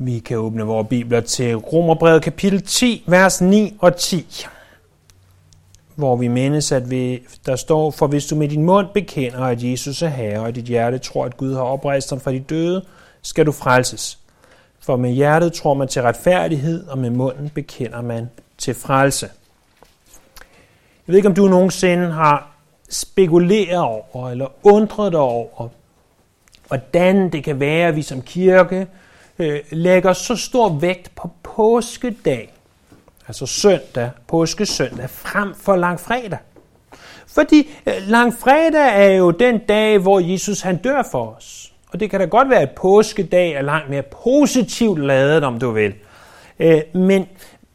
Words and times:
Vi 0.00 0.18
kan 0.18 0.38
åbne 0.38 0.62
vores 0.62 0.88
bibler 0.88 1.20
til 1.20 1.56
Romerbrevet 1.56 2.22
kapitel 2.22 2.62
10, 2.62 3.04
vers 3.06 3.40
9 3.40 3.76
og 3.80 3.96
10, 3.96 4.46
hvor 5.94 6.16
vi 6.16 6.28
mindes, 6.28 6.72
at 6.72 6.90
vi, 6.90 7.22
der 7.46 7.56
står, 7.56 7.90
for 7.90 8.06
hvis 8.06 8.26
du 8.26 8.36
med 8.36 8.48
din 8.48 8.62
mund 8.62 8.86
bekender, 8.94 9.40
at 9.40 9.62
Jesus 9.62 10.02
er 10.02 10.08
Herre, 10.08 10.40
og 10.40 10.54
dit 10.54 10.64
hjerte 10.64 10.98
tror, 10.98 11.24
at 11.24 11.36
Gud 11.36 11.54
har 11.54 11.60
oprejst 11.60 12.10
ham 12.10 12.20
fra 12.20 12.32
de 12.32 12.40
døde, 12.40 12.84
skal 13.22 13.46
du 13.46 13.52
frelses. 13.52 14.18
For 14.80 14.96
med 14.96 15.10
hjertet 15.10 15.52
tror 15.52 15.74
man 15.74 15.88
til 15.88 16.02
retfærdighed, 16.02 16.86
og 16.86 16.98
med 16.98 17.10
munden 17.10 17.50
bekender 17.50 18.02
man 18.02 18.30
til 18.58 18.74
frelse. 18.74 19.30
Jeg 21.06 21.12
ved 21.12 21.16
ikke, 21.16 21.28
om 21.28 21.34
du 21.34 21.48
nogensinde 21.48 22.10
har 22.10 22.56
spekuleret 22.88 23.78
over, 23.78 24.30
eller 24.30 24.46
undret 24.62 25.12
dig 25.12 25.20
over, 25.20 25.68
hvordan 26.68 27.32
det 27.32 27.44
kan 27.44 27.60
være, 27.60 27.88
at 27.88 27.96
vi 27.96 28.02
som 28.02 28.22
kirke 28.22 28.86
øh, 29.38 29.60
lægger 29.70 30.12
så 30.12 30.36
stor 30.36 30.68
vægt 30.78 31.14
på 31.14 31.30
påskedag, 31.42 32.52
altså 33.28 33.46
søndag, 33.46 34.10
påskesøndag, 34.26 35.10
frem 35.10 35.54
for 35.54 35.76
langfredag. 35.76 36.38
Fordi 37.26 37.68
øh, 37.86 37.94
langfredag 38.08 39.06
er 39.06 39.16
jo 39.16 39.30
den 39.30 39.58
dag, 39.58 39.98
hvor 39.98 40.20
Jesus 40.20 40.60
han 40.60 40.76
dør 40.76 41.02
for 41.10 41.36
os. 41.36 41.72
Og 41.92 42.00
det 42.00 42.10
kan 42.10 42.20
da 42.20 42.26
godt 42.26 42.50
være, 42.50 42.60
at 42.60 42.70
påskedag 42.70 43.52
er 43.52 43.62
langt 43.62 43.90
mere 43.90 44.02
positivt 44.02 44.98
lavet, 44.98 45.44
om 45.44 45.60
du 45.60 45.70
vil. 45.70 45.94
Øh, 46.58 46.80
men, 46.94 47.26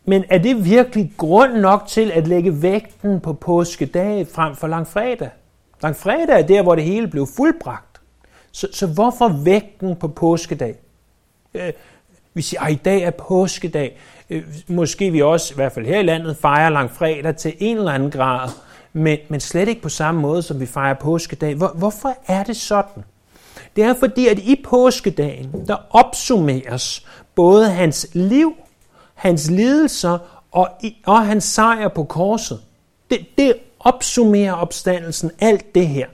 men 0.05 0.23
er 0.29 0.37
det 0.37 0.65
virkelig 0.65 1.13
grund 1.17 1.53
nok 1.53 1.83
til 1.87 2.11
at 2.11 2.27
lægge 2.27 2.61
vægten 2.61 3.19
på 3.19 3.33
påskedag 3.33 4.27
frem 4.33 4.55
for 4.55 4.67
langfredag? 4.67 5.29
Langfredag 5.83 6.39
er 6.39 6.47
der, 6.47 6.61
hvor 6.61 6.75
det 6.75 6.83
hele 6.83 7.07
blev 7.07 7.27
fuldbragt. 7.37 8.01
Så, 8.51 8.67
så 8.71 8.87
hvorfor 8.87 9.43
vægten 9.43 9.95
på 9.95 10.07
påskedag? 10.07 10.75
Øh, 11.53 11.73
vi 12.33 12.41
siger, 12.41 12.61
at 12.61 12.71
i 12.71 12.75
dag 12.75 13.01
er 13.01 13.11
påskedag. 13.11 13.99
Øh, 14.29 14.43
måske 14.67 15.11
vi 15.11 15.21
også, 15.21 15.53
i 15.53 15.55
hvert 15.55 15.71
fald 15.71 15.85
her 15.85 15.99
i 15.99 16.03
landet, 16.03 16.37
fejrer 16.37 16.69
langfredag 16.69 17.35
til 17.35 17.53
en 17.59 17.77
eller 17.77 17.91
anden 17.91 18.11
grad, 18.11 18.49
men, 18.93 19.17
men 19.29 19.39
slet 19.39 19.67
ikke 19.67 19.81
på 19.81 19.89
samme 19.89 20.21
måde, 20.21 20.41
som 20.41 20.59
vi 20.59 20.65
fejrer 20.65 20.93
påskedag. 20.93 21.55
Hvor, 21.55 21.71
hvorfor 21.75 22.15
er 22.27 22.43
det 22.43 22.57
sådan? 22.57 23.03
Det 23.75 23.83
er 23.83 23.93
fordi, 23.99 24.27
at 24.27 24.39
i 24.39 24.61
påskedagen, 24.63 25.65
der 25.67 25.75
opsummeres 25.89 27.05
både 27.35 27.69
hans 27.69 28.07
liv, 28.13 28.55
hans 29.13 29.49
lidelser 29.49 30.43
og, 30.51 30.69
og 31.05 31.25
hans 31.25 31.43
sejr 31.43 31.87
på 31.87 32.03
korset. 32.03 32.61
Det, 33.09 33.25
det 33.37 33.53
opsummerer 33.79 34.53
opstandelsen, 34.53 35.31
alt 35.39 35.75
det 35.75 35.87
her. 35.87 36.07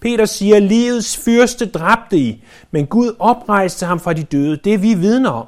Peter 0.00 0.24
siger, 0.24 0.58
livets 0.58 1.16
fyrste 1.16 1.66
dræbte 1.66 2.16
I, 2.18 2.44
men 2.70 2.86
Gud 2.86 3.14
oprejste 3.18 3.86
ham 3.86 4.00
fra 4.00 4.12
de 4.12 4.22
døde. 4.22 4.56
Det 4.56 4.74
er 4.74 4.78
vi 4.78 4.94
vidner 4.94 5.30
om. 5.30 5.46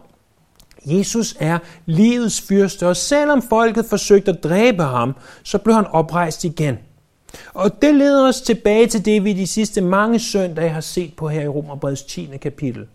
Jesus 0.85 1.37
er 1.41 1.59
livets 1.87 2.41
fyrste, 2.41 2.89
og 2.89 2.97
selvom 2.97 3.43
folket 3.43 3.87
forsøgte 3.87 4.31
at 4.31 4.45
dræbe 4.45 4.83
ham, 4.83 5.17
så 5.43 5.59
blev 5.59 5.75
han 5.75 5.87
oprejst 5.87 6.45
igen. 6.45 6.79
Og 7.55 7.83
det 7.83 7.95
leder 7.95 8.29
os 8.29 8.41
tilbage 8.41 8.87
til 8.87 9.05
det, 9.05 9.25
vi 9.25 9.33
de 9.33 9.47
sidste 9.47 9.81
mange 9.81 10.19
søndage 10.19 10.71
har 10.71 10.81
set 10.81 11.15
på 11.17 11.29
her 11.29 11.43
i 11.43 11.49
Romerbreds 11.49 12.03
10. 12.03 12.31
kapitel. 12.43 12.87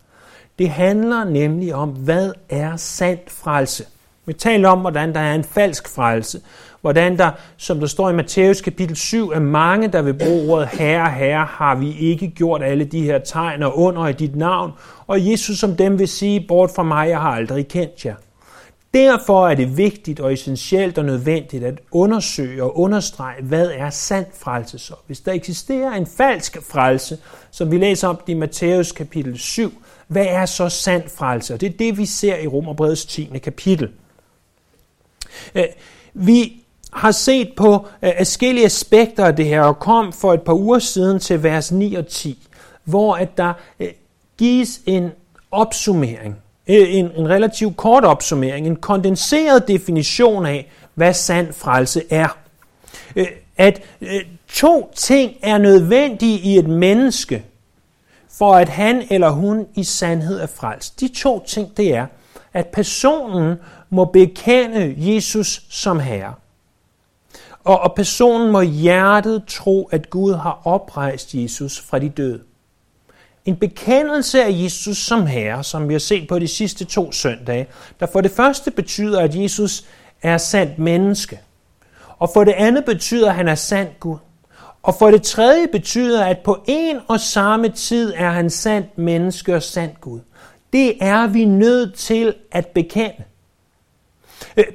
Det 0.60 0.70
handler 0.70 1.24
nemlig 1.24 1.76
om, 1.76 1.90
hvad 1.90 2.32
er 2.50 2.78
sandt 2.78 3.32
frelse. 3.32 3.86
Vi 4.26 4.34
taler 4.34 4.70
om, 4.70 4.80
hvordan 4.80 5.14
der 5.14 5.20
er 5.20 5.36
en 5.36 5.44
falsk 5.44 5.90
frelse, 5.90 6.42
hvordan 6.86 7.18
der, 7.18 7.32
som 7.58 7.80
der 7.80 7.88
står 7.88 8.10
i 8.10 8.14
Matthæus 8.14 8.62
kapitel 8.62 8.96
7, 8.96 9.30
er 9.30 9.40
mange, 9.40 9.88
der 9.88 10.02
vil 10.02 10.14
bruge 10.14 10.54
ordet 10.54 10.68
herre, 10.68 11.12
herre, 11.12 11.46
har 11.46 11.76
vi 11.76 11.98
ikke 11.98 12.28
gjort 12.28 12.64
alle 12.64 12.86
de 12.86 13.02
her 13.02 13.20
tegn 13.20 13.64
og 13.64 13.78
under 13.78 14.08
i 14.08 14.14
dit 14.14 14.36
navn. 14.36 14.72
Og 15.08 15.32
Jesus 15.32 15.60
som 15.60 15.76
dem 15.76 16.00
vil 16.00 16.08
sige, 16.08 16.46
bort 16.48 16.72
fra 16.76 16.84
mig, 16.84 17.10
jeg 17.10 17.22
har 17.22 17.30
aldrig 17.30 17.68
kendt 17.68 18.06
jer. 18.06 18.16
Derfor 18.94 19.48
er 19.48 19.56
det 19.56 19.78
vigtigt 19.78 20.20
og 20.20 20.34
essentielt 20.34 20.98
og 20.98 21.06
nødvendigt 21.06 21.64
at 21.64 21.80
undersøge 21.92 22.64
og 22.64 22.80
understrege, 22.80 23.44
hvad 23.44 23.72
er 23.76 23.90
sand 23.90 24.26
frelse 24.40 24.80
så? 24.80 24.94
Hvis 25.08 25.20
der 25.20 25.32
eksisterer 25.32 25.92
en 25.92 26.08
falsk 26.18 26.58
frelse, 26.72 27.18
som 27.52 27.72
vi 27.72 27.78
læser 27.78 28.08
om 28.08 28.20
i 28.28 28.34
Matthæus 28.34 28.92
kapitel 28.92 29.40
7, 29.40 29.74
hvad 30.08 30.26
er 30.30 30.46
så 30.46 30.70
sand 30.70 31.10
frelse? 31.10 31.54
Og 31.54 31.62
det 31.62 31.74
er 31.74 31.78
det, 31.78 31.98
vi 31.98 32.06
ser 32.06 32.38
i 32.38 32.48
Romerbrevets 32.48 33.06
10. 33.06 33.32
kapitel. 33.44 33.90
Øh, 35.56 35.64
vi 36.14 36.65
har 36.96 37.12
set 37.12 37.54
på 37.58 37.88
øh, 38.02 38.12
forskellige 38.18 38.66
aspekter 38.66 39.26
af 39.26 39.36
det 39.36 39.46
her, 39.46 39.62
og 39.62 39.80
kom 39.80 40.14
for 40.14 40.34
et 40.34 40.42
par 40.42 40.54
uger 40.54 40.80
siden 40.80 41.20
til 41.20 41.44
vers 41.44 41.72
9 41.72 41.96
og 41.96 42.08
10, 42.08 42.48
hvor 42.84 43.16
at 43.16 43.38
der 43.38 43.54
øh, 43.80 43.88
gives 44.38 44.82
en 44.86 45.12
opsummering, 45.52 46.36
øh, 46.68 46.96
en, 46.96 47.12
en 47.16 47.30
relativt 47.30 47.78
kort 47.78 48.06
opsummering, 48.06 48.68
en 48.68 48.76
kondenseret 48.76 49.68
definition 49.68 50.46
af, 50.46 50.72
hvad 50.94 51.14
sand 51.14 51.54
frelse 51.54 52.04
er. 52.10 52.38
Øh, 53.16 53.28
at 53.58 53.82
øh, 54.02 54.22
to 54.48 54.92
ting 54.96 55.32
er 55.42 55.58
nødvendige 55.58 56.40
i 56.40 56.58
et 56.58 56.68
menneske, 56.68 57.44
for 58.38 58.56
at 58.56 58.70
han 58.70 59.04
eller 59.10 59.30
hun 59.30 59.68
i 59.76 59.84
sandhed 59.84 60.40
er 60.40 60.48
frelst. 60.48 61.00
De 61.00 61.08
to 61.08 61.46
ting, 61.48 61.78
det 61.78 61.96
er, 61.96 62.06
at 62.54 62.68
personen 62.68 63.56
må 63.90 64.06
bekende 64.06 64.96
Jesus 64.98 65.62
som 65.70 66.00
Herre. 66.00 66.34
Og, 67.66 67.80
og 67.80 67.96
personen 67.96 68.52
må 68.52 68.62
hjertet 68.62 69.44
tro, 69.48 69.90
at 69.92 70.10
Gud 70.10 70.34
har 70.34 70.62
oprejst 70.64 71.34
Jesus 71.34 71.80
fra 71.80 72.00
de 72.00 72.10
døde. 72.10 72.42
En 73.46 73.56
bekendelse 73.56 74.44
af 74.44 74.50
Jesus 74.52 74.98
som 74.98 75.26
Herre, 75.26 75.64
som 75.64 75.88
vi 75.88 75.94
har 75.94 76.00
set 76.00 76.28
på 76.28 76.40
de 76.40 76.48
sidste 76.48 76.86
to 76.86 77.12
søndage, 77.12 77.68
der 78.00 78.06
for 78.06 78.22
det 78.22 78.32
første 78.32 78.72
betyder, 78.72 79.22
at 79.22 79.36
Jesus 79.36 79.86
er 80.22 80.38
sandt 80.38 80.80
menneske. 80.80 81.40
Og 82.20 82.30
for 82.34 82.44
det 82.44 82.52
andet 82.52 82.86
betyder, 82.86 83.30
at 83.30 83.36
han 83.36 83.48
er 83.48 83.56
sand 83.56 83.90
Gud. 84.00 84.18
Og 84.84 84.96
for 85.00 85.12
det 85.12 85.24
tredje 85.24 85.68
betyder, 85.68 86.24
at 86.24 86.40
på 86.40 86.64
en 86.68 87.00
og 87.08 87.20
samme 87.20 87.70
tid 87.70 88.14
er 88.16 88.30
han 88.30 88.50
sandt 88.50 88.98
menneske 88.98 89.56
og 89.56 89.64
sandt 89.64 90.02
Gud. 90.02 90.20
Det 90.74 90.98
er 91.02 91.28
vi 91.28 91.46
nødt 91.46 91.96
til 91.96 92.36
at 92.52 92.68
bekende. 92.68 93.24
Øh, 94.58 94.66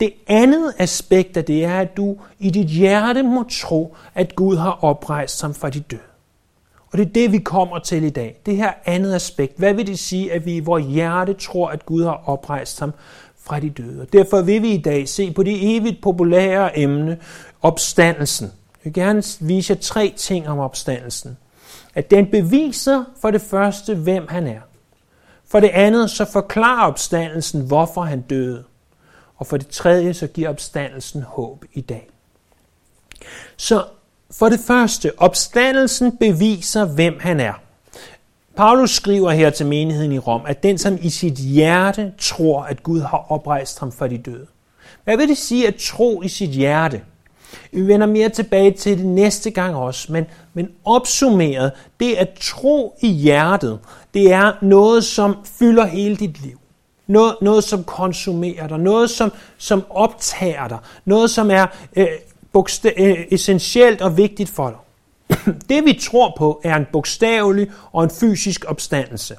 det 0.00 0.12
andet 0.26 0.74
aspekt 0.78 1.36
af 1.36 1.44
det 1.44 1.64
er, 1.64 1.80
at 1.80 1.96
du 1.96 2.16
i 2.38 2.50
dit 2.50 2.66
hjerte 2.66 3.22
må 3.22 3.44
tro, 3.50 3.96
at 4.14 4.36
Gud 4.36 4.56
har 4.56 4.78
oprejst 4.84 5.42
ham 5.42 5.54
fra 5.54 5.70
de 5.70 5.80
døde. 5.80 6.00
Og 6.92 6.98
det 6.98 7.06
er 7.06 7.12
det, 7.12 7.32
vi 7.32 7.38
kommer 7.38 7.78
til 7.78 8.04
i 8.04 8.10
dag. 8.10 8.40
Det 8.46 8.56
her 8.56 8.72
andet 8.84 9.14
aspekt. 9.14 9.58
Hvad 9.58 9.74
vil 9.74 9.86
det 9.86 9.98
sige, 9.98 10.32
at 10.32 10.46
vi 10.46 10.56
i 10.56 10.60
vores 10.60 10.84
hjerte 10.84 11.32
tror, 11.32 11.68
at 11.68 11.86
Gud 11.86 12.04
har 12.04 12.22
oprejst 12.26 12.80
ham 12.80 12.92
fra 13.40 13.60
de 13.60 13.70
døde? 13.70 14.00
Og 14.00 14.12
derfor 14.12 14.42
vil 14.42 14.62
vi 14.62 14.70
i 14.70 14.82
dag 14.82 15.08
se 15.08 15.32
på 15.32 15.42
det 15.42 15.76
evigt 15.76 16.02
populære 16.02 16.78
emne, 16.78 17.18
opstandelsen. 17.62 18.46
Jeg 18.46 18.84
vil 18.84 18.92
gerne 18.92 19.22
vise 19.40 19.72
jer 19.72 19.80
tre 19.80 20.14
ting 20.16 20.48
om 20.48 20.58
opstandelsen. 20.58 21.36
At 21.94 22.10
den 22.10 22.26
beviser 22.26 23.04
for 23.20 23.30
det 23.30 23.40
første, 23.40 23.94
hvem 23.94 24.26
han 24.28 24.46
er. 24.46 24.60
For 25.48 25.60
det 25.60 25.68
andet, 25.68 26.10
så 26.10 26.24
forklarer 26.24 26.86
opstandelsen, 26.86 27.66
hvorfor 27.66 28.02
han 28.02 28.20
døde. 28.20 28.64
Og 29.38 29.46
for 29.46 29.56
det 29.56 29.68
tredje, 29.68 30.14
så 30.14 30.26
giver 30.26 30.48
opstandelsen 30.48 31.22
håb 31.22 31.64
i 31.72 31.80
dag. 31.80 32.08
Så 33.56 33.84
for 34.30 34.48
det 34.48 34.60
første, 34.60 35.12
opstandelsen 35.16 36.16
beviser, 36.16 36.84
hvem 36.84 37.18
han 37.20 37.40
er. 37.40 37.52
Paulus 38.56 38.90
skriver 38.90 39.30
her 39.30 39.50
til 39.50 39.66
menigheden 39.66 40.12
i 40.12 40.18
Rom, 40.18 40.42
at 40.46 40.62
den, 40.62 40.78
som 40.78 40.98
i 41.02 41.10
sit 41.10 41.34
hjerte 41.34 42.12
tror, 42.18 42.62
at 42.62 42.82
Gud 42.82 43.00
har 43.00 43.26
oprejst 43.28 43.78
ham 43.78 43.92
fra 43.92 44.08
de 44.08 44.18
døde. 44.18 44.46
Hvad 45.04 45.16
vil 45.16 45.28
det 45.28 45.38
sige 45.38 45.68
at 45.68 45.74
tro 45.74 46.22
i 46.22 46.28
sit 46.28 46.50
hjerte? 46.50 47.02
Vi 47.72 47.86
vender 47.86 48.06
mere 48.06 48.28
tilbage 48.28 48.70
til 48.70 48.98
det 48.98 49.06
næste 49.06 49.50
gang 49.50 49.76
også, 49.76 50.12
men, 50.12 50.26
men 50.54 50.68
opsummeret, 50.84 51.72
det 52.00 52.14
at 52.14 52.28
tro 52.40 52.98
i 53.02 53.08
hjertet, 53.08 53.78
det 54.14 54.32
er 54.32 54.52
noget, 54.62 55.04
som 55.04 55.36
fylder 55.58 55.86
hele 55.86 56.16
dit 56.16 56.42
liv. 56.42 56.58
Noget, 57.08 57.36
noget 57.40 57.64
som 57.64 57.84
konsumerer 57.84 58.68
dig, 58.68 58.78
noget 58.78 59.10
som, 59.10 59.32
som 59.58 59.84
optager 59.90 60.68
dig, 60.68 60.78
noget 61.04 61.30
som 61.30 61.50
er 61.50 61.66
øh, 61.96 62.06
bogsta- 62.56 63.02
øh, 63.02 63.26
essentielt 63.30 64.02
og 64.02 64.16
vigtigt 64.16 64.50
for 64.50 64.68
dig. 64.70 64.78
Det 65.68 65.84
vi 65.84 66.00
tror 66.02 66.34
på 66.38 66.60
er 66.64 66.76
en 66.76 66.86
bogstavelig 66.92 67.70
og 67.92 68.04
en 68.04 68.10
fysisk 68.10 68.64
opstandelse. 68.68 69.36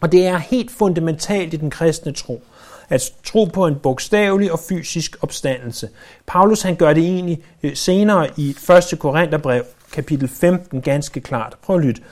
Og 0.00 0.12
det 0.12 0.26
er 0.26 0.38
helt 0.38 0.70
fundamentalt 0.70 1.54
i 1.54 1.56
den 1.56 1.70
kristne 1.70 2.12
tro 2.12 2.42
at 2.88 3.12
tro 3.24 3.44
på 3.44 3.66
en 3.66 3.76
bogstavelig 3.76 4.52
og 4.52 4.60
fysisk 4.68 5.16
opstandelse. 5.22 5.88
Paulus 6.26 6.62
han 6.62 6.76
gør 6.76 6.92
det 6.92 7.04
egentlig 7.04 7.42
øh, 7.62 7.76
senere 7.76 8.28
i 8.36 8.56
1. 8.92 8.98
Korintherbrev, 8.98 9.64
kapitel 9.92 10.28
15, 10.28 10.82
ganske 10.82 11.20
klart. 11.20 11.56
Prøv 11.62 11.76
at 11.76 11.84
lytte. 11.84 12.02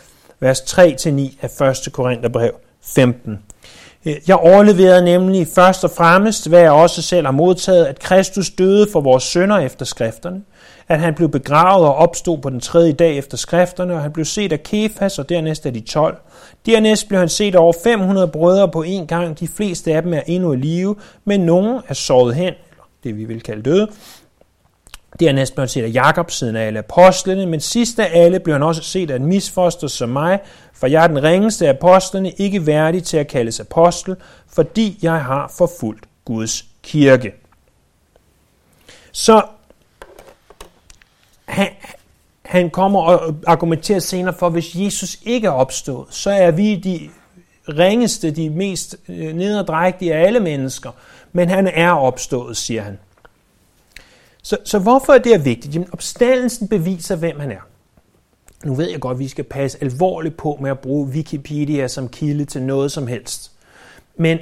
Vers 0.40 0.60
3-9 0.60 0.76
af 1.40 1.60
1. 1.86 1.92
Korintherbrev 1.92 2.52
15. 2.82 3.38
Øh, 4.06 4.14
jeg 4.28 4.36
overleverede 4.36 5.04
nemlig 5.04 5.46
først 5.54 5.84
og 5.84 5.90
fremmest, 5.90 6.48
hvad 6.48 6.60
jeg 6.60 6.70
også 6.70 7.02
selv 7.02 7.26
har 7.26 7.32
modtaget, 7.32 7.84
at 7.84 7.98
Kristus 7.98 8.50
døde 8.50 8.86
for 8.92 9.00
vores 9.00 9.24
sønder 9.24 9.58
efter 9.58 9.84
skrifterne, 9.84 10.42
at 10.88 11.00
han 11.00 11.14
blev 11.14 11.28
begravet 11.28 11.86
og 11.86 11.94
opstod 11.94 12.38
på 12.38 12.50
den 12.50 12.60
tredje 12.60 12.92
dag 12.92 13.18
efter 13.18 13.36
skrifterne, 13.36 13.94
og 13.94 14.02
han 14.02 14.12
blev 14.12 14.24
set 14.24 14.52
af 14.52 14.62
Kefas 14.62 15.18
og 15.18 15.28
dernæst 15.28 15.66
af 15.66 15.74
de 15.74 15.80
12. 15.80 16.16
Dernæst 16.66 17.08
blev 17.08 17.18
han 17.20 17.28
set 17.28 17.54
af 17.54 17.58
over 17.58 17.72
500 17.84 18.28
brødre 18.28 18.68
på 18.68 18.82
en 18.82 19.06
gang. 19.06 19.40
De 19.40 19.48
fleste 19.48 19.94
af 19.94 20.02
dem 20.02 20.14
er 20.14 20.20
endnu 20.26 20.52
i 20.52 20.56
live, 20.56 20.96
men 21.24 21.40
nogen 21.40 21.80
er 21.88 21.94
såret 21.94 22.34
hen, 22.34 22.54
det 23.04 23.16
vi 23.16 23.24
vil 23.24 23.40
kalde 23.40 23.62
døde. 23.62 23.88
Dernæst 25.20 25.54
blev 25.54 25.62
han 25.62 25.68
set 25.68 25.84
af 25.84 25.90
Jakob, 25.92 26.30
siden 26.30 26.56
af 26.56 26.66
alle 26.66 26.78
apostlene, 26.78 27.46
men 27.46 27.60
sidst 27.60 27.98
af 27.98 28.10
alle 28.12 28.40
blev 28.40 28.54
han 28.54 28.62
også 28.62 28.82
set 28.82 29.10
af 29.10 29.16
en 29.16 29.26
misfoster 29.26 29.88
som 29.88 30.08
mig, 30.08 30.40
for 30.72 30.86
jeg 30.86 31.04
er 31.04 31.06
den 31.06 31.22
ringeste 31.22 31.66
af 31.66 31.70
apostlene, 31.70 32.30
ikke 32.30 32.66
værdig 32.66 33.04
til 33.04 33.16
at 33.16 33.28
kaldes 33.28 33.60
apostel, 33.60 34.16
fordi 34.52 34.98
jeg 35.02 35.24
har 35.24 35.52
forfulgt 35.58 36.04
Guds 36.24 36.64
kirke. 36.82 37.32
Så 39.12 39.42
han, 41.44 41.68
han 42.42 42.70
kommer 42.70 43.00
og 43.00 43.34
argumenterer 43.46 43.98
senere 43.98 44.34
for, 44.34 44.46
at 44.46 44.52
hvis 44.52 44.74
Jesus 44.74 45.18
ikke 45.22 45.46
er 45.46 45.52
opstået, 45.52 46.06
så 46.10 46.30
er 46.30 46.50
vi 46.50 46.76
de 46.76 47.10
ringeste, 47.68 48.30
de 48.30 48.50
mest 48.50 48.96
øh, 49.08 49.32
nederdrægtige 49.34 50.14
af 50.14 50.26
alle 50.26 50.40
mennesker. 50.40 50.90
Men 51.32 51.48
han 51.48 51.66
er 51.66 51.90
opstået, 51.90 52.56
siger 52.56 52.82
han. 52.82 52.98
Så, 54.46 54.56
så 54.64 54.78
hvorfor 54.78 55.12
er 55.12 55.18
det 55.18 55.44
vigtigt? 55.44 55.74
Jamen, 55.74 55.88
opstandelsen 55.92 56.68
beviser, 56.68 57.16
hvem 57.16 57.40
han 57.40 57.50
er. 57.50 57.60
Nu 58.64 58.74
ved 58.74 58.90
jeg 58.90 59.00
godt, 59.00 59.14
at 59.14 59.18
vi 59.18 59.28
skal 59.28 59.44
passe 59.44 59.78
alvorligt 59.80 60.36
på 60.36 60.58
med 60.60 60.70
at 60.70 60.78
bruge 60.78 61.08
Wikipedia 61.08 61.88
som 61.88 62.08
kilde 62.08 62.44
til 62.44 62.62
noget 62.62 62.92
som 62.92 63.06
helst. 63.06 63.52
Men 64.16 64.38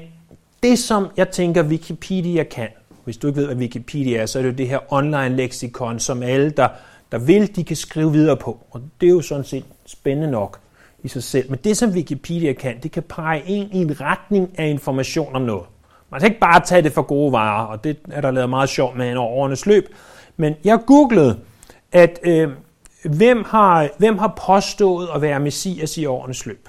det, 0.63 0.79
som 0.79 1.09
jeg 1.17 1.31
tænker, 1.31 1.63
Wikipedia 1.63 2.45
kan, 2.45 2.69
hvis 3.05 3.17
du 3.17 3.27
ikke 3.27 3.41
ved, 3.41 3.47
hvad 3.47 3.57
Wikipedia 3.57 4.23
er, 4.23 4.27
så 4.27 4.39
er 4.39 4.43
det 4.43 4.51
jo 4.51 4.57
det 4.57 4.69
her 4.69 4.79
online 4.93 5.37
leksikon, 5.37 5.99
som 5.99 6.23
alle, 6.23 6.51
der, 6.51 6.69
der 7.13 7.19
vil, 7.19 7.57
de 7.57 7.65
kan 7.65 7.77
skrive 7.77 8.13
videre 8.13 8.37
på. 8.37 8.59
Og 8.71 8.83
det 9.01 9.07
er 9.07 9.11
jo 9.11 9.21
sådan 9.21 9.45
set 9.45 9.65
spændende 9.87 10.31
nok 10.31 10.61
i 11.03 11.09
sig 11.09 11.23
selv. 11.23 11.51
Men 11.51 11.59
det, 11.65 11.77
som 11.77 11.91
Wikipedia 11.91 12.53
kan, 12.53 12.75
det 12.83 12.93
kan 12.93 13.03
pege 13.03 13.43
en 13.47 13.69
i 13.73 13.77
en 13.79 14.01
retning 14.01 14.59
af 14.59 14.69
information 14.69 15.35
om 15.35 15.43
noget. 15.43 15.65
Man 16.15 16.21
skal 16.21 16.31
ikke 16.31 16.41
bare 16.41 16.61
tage 16.61 16.83
det 16.83 16.93
for 16.93 17.03
gode 17.03 17.33
varer, 17.33 17.65
og 17.65 17.85
det 17.85 17.97
er 18.11 18.21
der 18.21 18.31
lavet 18.31 18.51
meget 18.51 18.69
sjovt 18.69 18.97
med 18.97 19.11
en 19.11 19.17
årenes 19.17 19.67
løb. 19.67 19.89
Men 20.37 20.55
jeg 20.65 20.79
googlede, 20.87 21.39
at 21.93 22.21
øh, 22.23 22.51
hvem, 23.05 23.45
har, 23.45 23.89
hvem 23.99 24.19
har 24.19 24.41
påstået 24.47 25.09
at 25.15 25.23
være 25.23 25.41
messias 25.41 25.99
i 25.99 26.05
årenes 26.05 26.47
løb? 26.47 26.69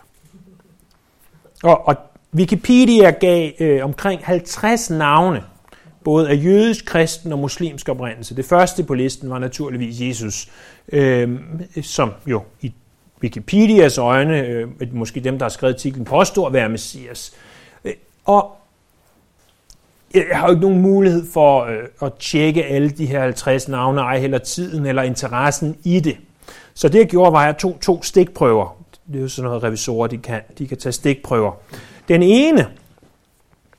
Og, 1.63 1.88
og 1.88 1.95
Wikipedia 2.36 3.09
gav 3.09 3.51
øh, 3.59 3.83
omkring 3.83 4.25
50 4.25 4.89
navne, 4.89 5.44
både 6.03 6.30
af 6.30 6.36
jødisk, 6.44 6.86
kristen 6.86 7.31
og 7.31 7.39
muslimsk 7.39 7.89
oprindelse. 7.89 8.36
Det 8.36 8.45
første 8.45 8.83
på 8.83 8.94
listen 8.94 9.30
var 9.30 9.39
naturligvis 9.39 10.01
Jesus, 10.01 10.51
øh, 10.91 11.39
som 11.81 12.12
jo 12.27 12.44
i 12.62 12.74
Wikipedias 13.24 13.98
øjne, 13.98 14.41
øh, 14.41 14.68
måske 14.91 15.19
dem, 15.19 15.39
der 15.39 15.45
har 15.45 15.50
skrevet 15.50 15.74
artiklen, 15.74 16.06
påstår 16.06 16.48
at 16.48 16.53
være 16.53 16.69
messias. 16.69 17.33
Øh, 17.86 17.94
og 18.25 18.56
jeg 20.13 20.25
har 20.31 20.48
jo 20.48 20.52
ikke 20.52 20.62
nogen 20.62 20.81
mulighed 20.81 21.25
for 21.34 21.63
øh, 21.63 21.78
at 22.02 22.13
tjekke 22.19 22.66
alle 22.66 22.90
de 22.90 23.06
her 23.06 23.22
50 23.22 23.68
navne, 23.68 24.02
ej 24.02 24.19
heller 24.19 24.38
tiden 24.38 24.86
eller 24.86 25.02
interessen 25.02 25.78
i 25.84 26.00
det. 26.00 26.18
Så 26.74 26.90
det 26.90 27.00
jeg 27.00 27.07
gjorde, 27.07 27.34
var, 27.34 27.40
at 27.40 27.46
jeg 27.46 27.57
tog 27.57 27.78
to 27.81 28.04
stikprøver. 28.04 28.78
Det 29.07 29.16
er 29.16 29.22
jo 29.22 29.28
sådan 29.28 29.50
noget, 29.50 29.63
revisorer 29.63 30.07
de 30.07 30.18
kan. 30.18 30.42
De 30.57 30.68
kan 30.68 30.78
tage 30.78 30.94
stikprøver. 30.94 31.52
Den 32.07 32.24
ene, 32.24 32.68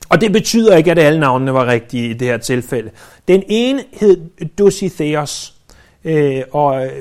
og 0.09 0.21
det 0.21 0.31
betyder 0.31 0.77
ikke, 0.77 0.91
at 0.91 0.99
alle 0.99 1.19
navnene 1.19 1.53
var 1.53 1.65
rigtige 1.67 2.09
i 2.09 2.13
det 2.13 2.27
her 2.27 2.37
tilfælde. 2.37 2.91
Den 3.27 3.43
ene 3.47 3.83
hed 3.93 4.29
Dositheos, 4.57 5.53
øh, 6.03 6.43
og 6.51 6.85
øh, 6.85 6.91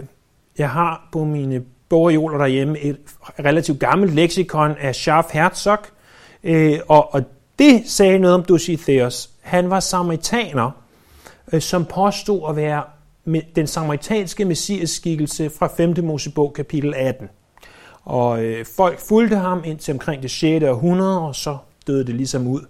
jeg 0.58 0.70
har 0.70 1.08
på 1.12 1.24
mine 1.24 1.62
bogreoler 1.88 2.38
derhjemme 2.38 2.78
et 2.78 2.96
relativt 3.44 3.80
gammelt 3.80 4.14
leksikon 4.14 4.74
af 4.80 4.94
Scharf 4.94 5.26
Herzog, 5.32 5.78
øh, 6.44 6.78
og, 6.88 7.14
og 7.14 7.22
det 7.58 7.82
sagde 7.86 8.18
noget 8.18 8.34
om 8.34 8.44
Dositheos. 8.44 9.30
Han 9.40 9.70
var 9.70 9.80
samaritaner, 9.80 10.70
øh, 11.52 11.60
som 11.60 11.84
påstod 11.84 12.48
at 12.48 12.56
være 12.56 12.82
den 13.56 13.66
samaritanske 13.66 14.44
messiaskikkelse 14.44 15.50
fra 15.50 15.66
5. 15.76 15.94
Mosebog 16.04 16.52
kapitel 16.52 16.94
18. 16.94 17.28
Og 18.04 18.44
øh, 18.44 18.66
folk 18.76 19.00
fulgte 19.08 19.36
ham 19.36 19.62
indtil 19.64 19.92
omkring 19.92 20.22
det 20.22 20.30
6. 20.30 20.64
århundrede, 20.64 21.20
og 21.20 21.34
så 21.34 21.56
døde 21.86 22.06
det 22.06 22.14
ligesom 22.14 22.46
ud. 22.46 22.60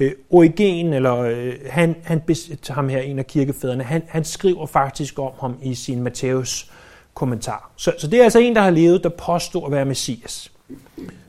Øh, 0.00 0.12
Origen, 0.30 0.92
eller 0.92 1.16
øh, 1.16 1.54
han, 1.70 1.96
han, 2.02 2.22
ham 2.68 2.88
her, 2.88 3.00
en 3.00 3.18
af 3.18 3.26
kirkefædrene, 3.26 3.84
han, 3.84 4.02
han 4.08 4.24
skriver 4.24 4.66
faktisk 4.66 5.18
om 5.18 5.32
ham 5.40 5.56
i 5.62 5.74
sin 5.74 6.02
Matthæus 6.02 6.70
kommentar. 7.14 7.70
Så, 7.76 7.92
så 7.98 8.06
det 8.06 8.20
er 8.20 8.24
altså 8.24 8.38
en, 8.38 8.54
der 8.54 8.62
har 8.62 8.70
levet, 8.70 9.04
der 9.04 9.08
påstår 9.08 9.66
at 9.66 9.72
være 9.72 9.84
messias. 9.84 10.52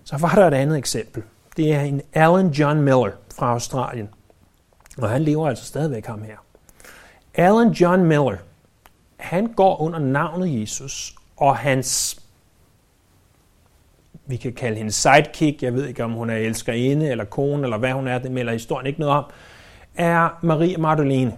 Så 0.04 0.18
var 0.18 0.36
der 0.36 0.48
et 0.48 0.54
andet 0.54 0.78
eksempel. 0.78 1.24
Det 1.58 1.74
er 1.74 1.82
en 1.82 2.02
Alan 2.14 2.48
John 2.48 2.82
Miller 2.82 3.12
fra 3.36 3.52
Australien. 3.52 4.10
Og 4.98 5.10
han 5.10 5.22
lever 5.22 5.50
altså 5.50 5.66
stadigvæk 5.66 6.06
ham 6.06 6.24
her. 6.24 6.38
Alan 7.34 7.70
John 7.70 8.04
Miller, 8.04 8.38
han 9.18 9.54
går 9.54 9.82
under 9.82 10.00
navnet 10.00 10.62
Jesus, 10.62 11.16
og 11.38 11.58
hans, 11.58 12.22
vi 14.26 14.36
kan 14.36 14.54
kalde 14.54 14.78
hende 14.78 14.92
sidekick, 14.92 15.64
jeg 15.64 15.74
ved 15.74 15.88
ikke 15.88 16.04
om 16.04 16.12
hun 16.12 16.30
er 16.30 16.36
elskerinde 16.36 17.10
eller 17.10 17.26
kone, 17.26 17.64
eller 17.64 17.78
hvad 17.78 17.92
hun 17.92 18.08
er, 18.08 18.20
det 18.20 18.32
melder 18.32 18.54
historien 18.54 18.88
ikke 18.88 19.00
noget 19.00 19.16
om, 19.16 19.26
er 19.96 20.40
Maria 20.42 20.78
Magdalene. 20.78 21.38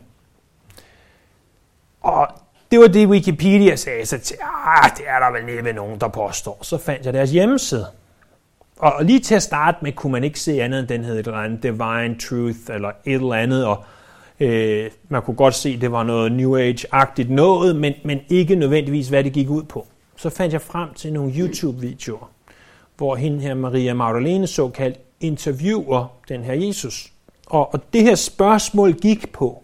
Og 2.01 2.27
det 2.71 2.79
var 2.79 2.87
det, 2.87 3.07
Wikipedia 3.07 3.75
sagde, 3.75 4.05
så 4.05 4.19
til, 4.19 4.37
ah, 4.65 4.91
det 4.97 5.05
er 5.07 5.19
der 5.19 5.31
vel 5.31 5.45
næppe 5.45 5.73
nogen, 5.73 5.99
der 5.99 6.07
påstår. 6.07 6.59
Så 6.61 6.77
fandt 6.77 7.05
jeg 7.05 7.13
deres 7.13 7.31
hjemmeside. 7.31 7.87
Og 8.79 9.05
lige 9.05 9.19
til 9.19 9.35
at 9.35 9.43
starte 9.43 9.77
med, 9.81 9.91
kunne 9.91 10.11
man 10.11 10.23
ikke 10.23 10.39
se 10.39 10.61
andet 10.61 10.79
end 10.79 10.87
den 10.87 11.03
hed 11.03 11.19
et 11.19 11.27
eller 11.27 11.39
andet 11.39 11.63
Divine 11.63 12.17
Truth, 12.19 12.75
eller 12.75 12.89
et 13.05 13.13
eller 13.13 13.33
andet, 13.33 13.65
og 13.65 13.83
øh, 14.39 14.91
man 15.09 15.21
kunne 15.21 15.35
godt 15.35 15.55
se, 15.55 15.69
at 15.69 15.81
det 15.81 15.91
var 15.91 16.03
noget 16.03 16.31
New 16.31 16.57
Age-agtigt 16.57 17.29
noget, 17.29 17.75
men, 17.75 17.93
men 18.05 18.19
ikke 18.29 18.55
nødvendigvis, 18.55 19.09
hvad 19.09 19.23
det 19.23 19.33
gik 19.33 19.49
ud 19.49 19.63
på. 19.63 19.87
Så 20.15 20.29
fandt 20.29 20.53
jeg 20.53 20.61
frem 20.61 20.93
til 20.93 21.13
nogle 21.13 21.33
YouTube-videoer, 21.33 22.29
hvor 22.97 23.15
hende 23.15 23.39
her 23.39 23.53
Maria 23.53 23.93
Magdalene 23.93 24.47
såkaldt 24.47 24.99
interviewer 25.19 26.05
den 26.29 26.43
her 26.43 26.53
Jesus. 26.53 27.11
Og, 27.45 27.73
og 27.73 27.93
det 27.93 28.01
her 28.01 28.15
spørgsmål 28.15 28.93
gik 28.93 29.31
på, 29.31 29.63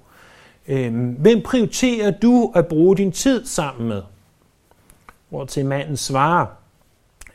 øh, 0.67 1.09
hvem 1.17 1.41
prioriterer 1.41 2.11
du 2.11 2.51
at 2.55 2.67
bruge 2.67 2.97
din 2.97 3.11
tid 3.11 3.45
sammen 3.45 3.87
med? 3.87 4.01
Hvor 5.29 5.45
til 5.45 5.65
manden 5.65 5.97
svarer, 5.97 6.45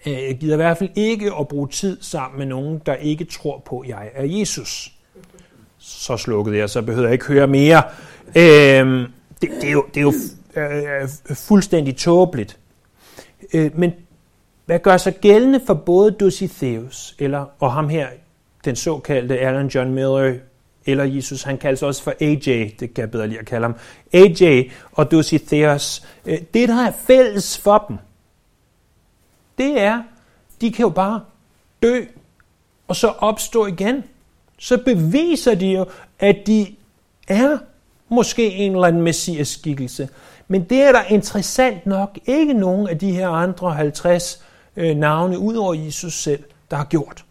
Øh, 0.09 0.23
jeg 0.29 0.39
gider 0.41 0.55
i 0.55 0.57
hvert 0.57 0.79
fald 0.79 0.91
ikke 0.95 1.33
at 1.41 1.49
bruge 1.49 1.69
tid 1.69 1.99
sammen 2.01 2.39
med 2.39 2.47
nogen, 2.47 2.83
der 2.87 2.95
ikke 2.95 3.25
tror 3.25 3.63
på, 3.67 3.81
at 3.81 3.89
jeg 3.89 4.11
er 4.15 4.25
Jesus. 4.25 4.93
Så 5.79 6.17
slukkede 6.17 6.57
jeg, 6.57 6.71
så 6.71 6.83
behøver 6.83 7.07
jeg 7.09 7.13
ikke 7.13 7.27
høre 7.27 7.47
mere. 7.47 7.83
Øhm, 8.37 9.07
det, 9.41 9.51
det 9.61 9.69
er 9.69 9.73
jo, 9.73 9.85
det 9.95 9.97
er 9.97 10.03
jo 10.03 10.13
øh, 10.57 11.03
øh 11.03 11.37
fuldstændig 11.37 11.97
tåbeligt. 11.97 12.59
Øh, 13.55 13.71
men 13.79 13.93
hvad 14.67 14.79
gør 14.79 14.97
sig 14.97 15.15
gældende 15.21 15.61
for 15.67 15.75
både 15.75 16.11
Dositheus 16.11 17.15
eller, 17.19 17.45
og 17.59 17.73
ham 17.73 17.89
her, 17.89 18.07
den 18.65 18.77
såkaldte 18.77 19.39
Alan 19.39 19.67
John 19.67 19.95
Miller, 19.95 20.35
eller 20.87 21.05
Jesus, 21.05 21.43
han 21.43 21.59
kaldes 21.59 21.83
også 21.83 22.03
for 22.03 22.15
AJ, 22.21 22.71
det 22.81 22.95
kan 22.95 23.03
jeg 23.03 23.11
bedre 23.11 23.29
lige 23.29 23.41
at 23.41 23.47
kalde 23.47 23.65
ham. 23.67 23.77
AJ 24.13 24.71
og 24.93 25.11
Dositheus, 25.11 26.03
øh, 26.27 26.39
det 26.55 26.69
der 26.69 26.87
er 26.87 26.93
fælles 27.07 27.59
for 27.59 27.85
dem, 27.89 27.97
det 29.59 29.81
er, 29.81 30.03
de 30.61 30.73
kan 30.73 30.83
jo 30.83 30.91
bare 30.91 31.21
dø, 31.83 32.05
og 32.89 32.97
så 32.97 33.09
opstå 33.09 33.67
igen. 33.67 34.05
Så 34.59 34.83
beviser 34.85 35.55
de 35.55 35.67
jo, 35.67 35.87
at 36.19 36.37
de 36.47 36.75
er 37.29 37.59
måske 38.09 38.53
en 38.53 38.73
eller 38.73 38.87
anden 38.87 39.03
messias 39.03 39.49
skikkelse. 39.49 40.09
Men 40.49 40.65
det 40.65 40.83
er 40.83 40.93
der 40.93 41.03
interessant 41.03 41.87
nok 41.87 42.19
ikke 42.27 42.53
nogen 42.53 42.89
af 42.89 42.99
de 42.99 43.13
her 43.13 43.29
andre 43.29 43.75
50 43.75 44.45
øh, 44.77 44.97
navne, 44.97 45.39
ud 45.39 45.57
over 45.57 45.75
Jesus 45.75 46.15
selv, 46.15 46.45
der 46.71 46.77
har 46.77 46.85
gjort. 46.85 47.25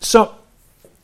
Så 0.00 0.26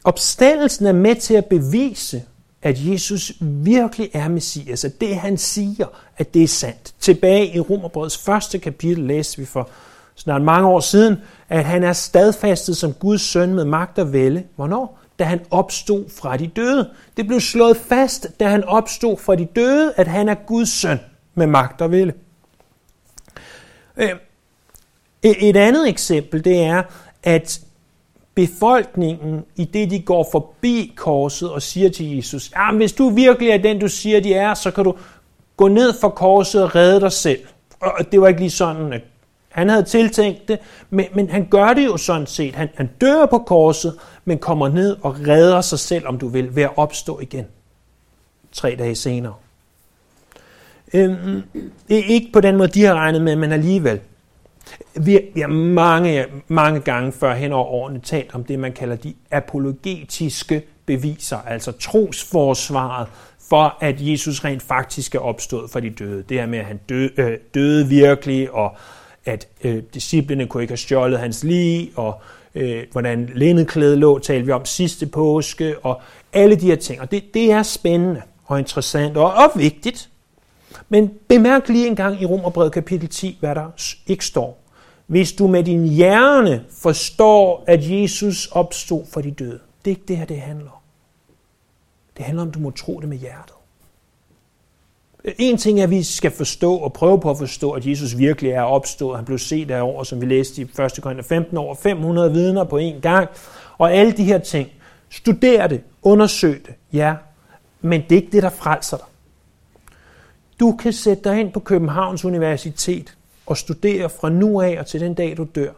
opstandelsen 0.04 0.86
er 0.86 0.92
med 0.92 1.16
til 1.16 1.34
at 1.34 1.46
bevise, 1.46 2.24
at 2.64 2.86
Jesus 2.86 3.32
virkelig 3.40 4.10
er 4.12 4.28
Messias, 4.28 4.84
at 4.84 5.00
det 5.00 5.16
han 5.16 5.38
siger, 5.38 5.86
at 6.16 6.34
det 6.34 6.42
er 6.42 6.48
sandt. 6.48 6.94
Tilbage 7.00 7.54
i 7.54 7.60
Romerbrødets 7.60 8.18
første 8.18 8.58
kapitel 8.58 9.04
læste 9.04 9.38
vi 9.38 9.44
for 9.44 9.68
snart 10.14 10.42
mange 10.42 10.68
år 10.68 10.80
siden, 10.80 11.16
at 11.48 11.64
han 11.64 11.82
er 11.82 11.92
stadfastet 11.92 12.76
som 12.76 12.92
Guds 12.92 13.22
søn 13.22 13.54
med 13.54 13.64
magt 13.64 13.98
og 13.98 14.12
vælge. 14.12 14.46
Hvornår? 14.56 14.98
Da 15.18 15.24
han 15.24 15.40
opstod 15.50 16.04
fra 16.10 16.36
de 16.36 16.46
døde. 16.46 16.90
Det 17.16 17.26
blev 17.26 17.40
slået 17.40 17.76
fast, 17.76 18.26
da 18.40 18.48
han 18.48 18.64
opstod 18.64 19.16
fra 19.16 19.34
de 19.34 19.44
døde, 19.44 19.92
at 19.96 20.08
han 20.08 20.28
er 20.28 20.34
Guds 20.34 20.68
søn 20.68 20.98
med 21.34 21.46
magt 21.46 21.80
og 21.80 21.90
vælge. 21.90 22.14
Øh, 23.96 24.10
et 25.22 25.56
andet 25.56 25.88
eksempel, 25.88 26.44
det 26.44 26.62
er, 26.62 26.82
at 27.22 27.60
befolkningen, 28.34 29.44
i 29.56 29.64
det 29.64 29.90
de 29.90 30.00
går 30.00 30.28
forbi 30.32 30.92
korset 30.96 31.50
og 31.50 31.62
siger 31.62 31.90
til 31.90 32.16
Jesus, 32.16 32.50
ja, 32.56 32.72
hvis 32.72 32.92
du 32.92 33.08
virkelig 33.10 33.50
er 33.50 33.58
den, 33.58 33.78
du 33.78 33.88
siger, 33.88 34.20
de 34.20 34.34
er, 34.34 34.54
så 34.54 34.70
kan 34.70 34.84
du 34.84 34.94
gå 35.56 35.68
ned 35.68 35.92
for 36.00 36.08
korset 36.08 36.62
og 36.62 36.74
redde 36.74 37.00
dig 37.00 37.12
selv. 37.12 37.40
Og 37.80 38.12
det 38.12 38.20
var 38.20 38.28
ikke 38.28 38.40
lige 38.40 38.50
sådan, 38.50 38.92
at 38.92 39.02
han 39.48 39.68
havde 39.68 39.82
tiltænkt 39.82 40.48
det, 40.48 40.58
men, 40.90 41.06
men 41.14 41.30
han 41.30 41.46
gør 41.50 41.72
det 41.72 41.84
jo 41.84 41.96
sådan 41.96 42.26
set. 42.26 42.54
Han, 42.54 42.68
han 42.74 42.90
dør 43.00 43.26
på 43.26 43.38
korset, 43.38 43.98
men 44.24 44.38
kommer 44.38 44.68
ned 44.68 44.96
og 45.02 45.16
redder 45.28 45.60
sig 45.60 45.78
selv, 45.78 46.06
om 46.06 46.18
du 46.18 46.28
vil, 46.28 46.56
ved 46.56 46.62
at 46.62 46.70
opstå 46.76 47.20
igen. 47.20 47.46
Tre 48.52 48.76
dage 48.78 48.94
senere. 48.94 49.34
Øhm, 50.94 51.42
ikke 51.88 52.30
på 52.32 52.40
den 52.40 52.56
måde, 52.56 52.68
de 52.68 52.84
har 52.84 52.94
regnet 52.94 53.22
med, 53.22 53.36
men 53.36 53.52
alligevel. 53.52 54.00
Vi, 54.94 55.20
vi 55.34 55.40
har 55.40 55.48
mange, 55.48 56.24
mange 56.48 56.80
gange 56.80 57.12
før 57.12 57.34
hen 57.34 57.52
over 57.52 57.66
årene 57.66 58.00
talt 58.00 58.34
om 58.34 58.44
det, 58.44 58.58
man 58.58 58.72
kalder 58.72 58.96
de 58.96 59.14
apologetiske 59.30 60.62
beviser, 60.86 61.38
altså 61.46 61.72
trosforsvaret 61.72 63.08
for, 63.48 63.76
at 63.80 63.96
Jesus 63.98 64.44
rent 64.44 64.62
faktisk 64.62 65.14
er 65.14 65.18
opstået 65.18 65.70
fra 65.70 65.80
de 65.80 65.90
døde. 65.90 66.24
Det 66.28 66.38
her 66.40 66.46
med, 66.46 66.58
at 66.58 66.64
han 66.64 66.80
døde, 66.88 67.10
øh, 67.16 67.38
døde 67.54 67.88
virkelig, 67.88 68.50
og 68.50 68.76
at 69.24 69.48
øh, 69.64 69.82
disciplene 69.94 70.46
kunne 70.46 70.62
ikke 70.62 70.70
have 70.70 70.78
stjålet 70.78 71.18
hans 71.18 71.44
lig, 71.44 71.90
og 71.96 72.20
øh, 72.54 72.82
hvordan 72.92 73.30
lindeklæde 73.34 73.96
lå, 73.96 74.18
talte 74.18 74.46
vi 74.46 74.52
om 74.52 74.64
sidste 74.64 75.06
påske, 75.06 75.78
og 75.78 76.02
alle 76.32 76.56
de 76.56 76.66
her 76.66 76.76
ting. 76.76 77.00
Og 77.00 77.10
det, 77.10 77.34
det 77.34 77.52
er 77.52 77.62
spændende 77.62 78.22
og 78.44 78.58
interessant 78.58 79.16
og, 79.16 79.32
og 79.34 79.50
vigtigt. 79.56 80.08
Men 80.88 81.10
bemærk 81.28 81.68
lige 81.68 81.86
en 81.86 81.96
gang 81.96 82.22
i 82.22 82.26
Romerbrevet 82.26 82.72
kapitel 82.72 83.08
10, 83.08 83.36
hvad 83.40 83.54
der 83.54 83.70
ikke 84.06 84.24
står. 84.24 84.60
Hvis 85.06 85.32
du 85.32 85.46
med 85.46 85.64
din 85.64 85.84
hjerne 85.88 86.64
forstår, 86.70 87.64
at 87.66 87.90
Jesus 87.90 88.46
opstod 88.46 89.04
for 89.12 89.20
de 89.20 89.30
døde. 89.30 89.60
Det 89.84 89.90
er 89.90 89.96
ikke 89.96 90.04
det 90.08 90.16
her, 90.16 90.24
det 90.24 90.40
handler 90.40 90.70
om. 90.70 90.78
Det 92.16 92.24
handler 92.24 92.42
om, 92.42 92.48
at 92.48 92.54
du 92.54 92.58
må 92.58 92.70
tro 92.70 93.00
det 93.00 93.08
med 93.08 93.18
hjertet. 93.18 93.54
En 95.38 95.56
ting 95.56 95.78
er, 95.78 95.84
at 95.84 95.90
vi 95.90 96.02
skal 96.02 96.30
forstå 96.30 96.76
og 96.76 96.92
prøve 96.92 97.20
på 97.20 97.30
at 97.30 97.38
forstå, 97.38 97.70
at 97.70 97.86
Jesus 97.86 98.18
virkelig 98.18 98.50
er 98.50 98.62
opstået. 98.62 99.16
Han 99.16 99.24
blev 99.24 99.38
set 99.38 99.68
derovre, 99.68 100.06
som 100.06 100.20
vi 100.20 100.26
læste 100.26 100.62
i 100.62 100.64
1. 100.64 100.70
Korinther 101.02 101.22
15, 101.22 101.56
over 101.56 101.74
500 101.74 102.32
vidner 102.32 102.64
på 102.64 102.78
en 102.78 103.00
gang. 103.00 103.28
Og 103.78 103.92
alle 103.92 104.12
de 104.12 104.24
her 104.24 104.38
ting. 104.38 104.68
Studer 105.10 105.66
det, 105.66 105.80
undersøg 106.02 106.66
det, 106.66 106.74
ja. 106.92 107.14
Men 107.80 108.02
det 108.02 108.12
er 108.12 108.16
ikke 108.16 108.32
det, 108.32 108.42
der 108.42 108.50
frelser 108.50 108.96
dig. 108.96 109.06
Du 110.60 110.76
kan 110.76 110.92
sætte 110.92 111.24
dig 111.24 111.34
hen 111.34 111.52
på 111.52 111.60
Københavns 111.60 112.24
Universitet 112.24 113.16
og 113.46 113.56
studere 113.56 114.10
fra 114.10 114.28
nu 114.28 114.60
af 114.60 114.76
og 114.78 114.86
til 114.86 115.00
den 115.00 115.14
dag, 115.14 115.36
du 115.36 115.46
dør. 115.54 115.72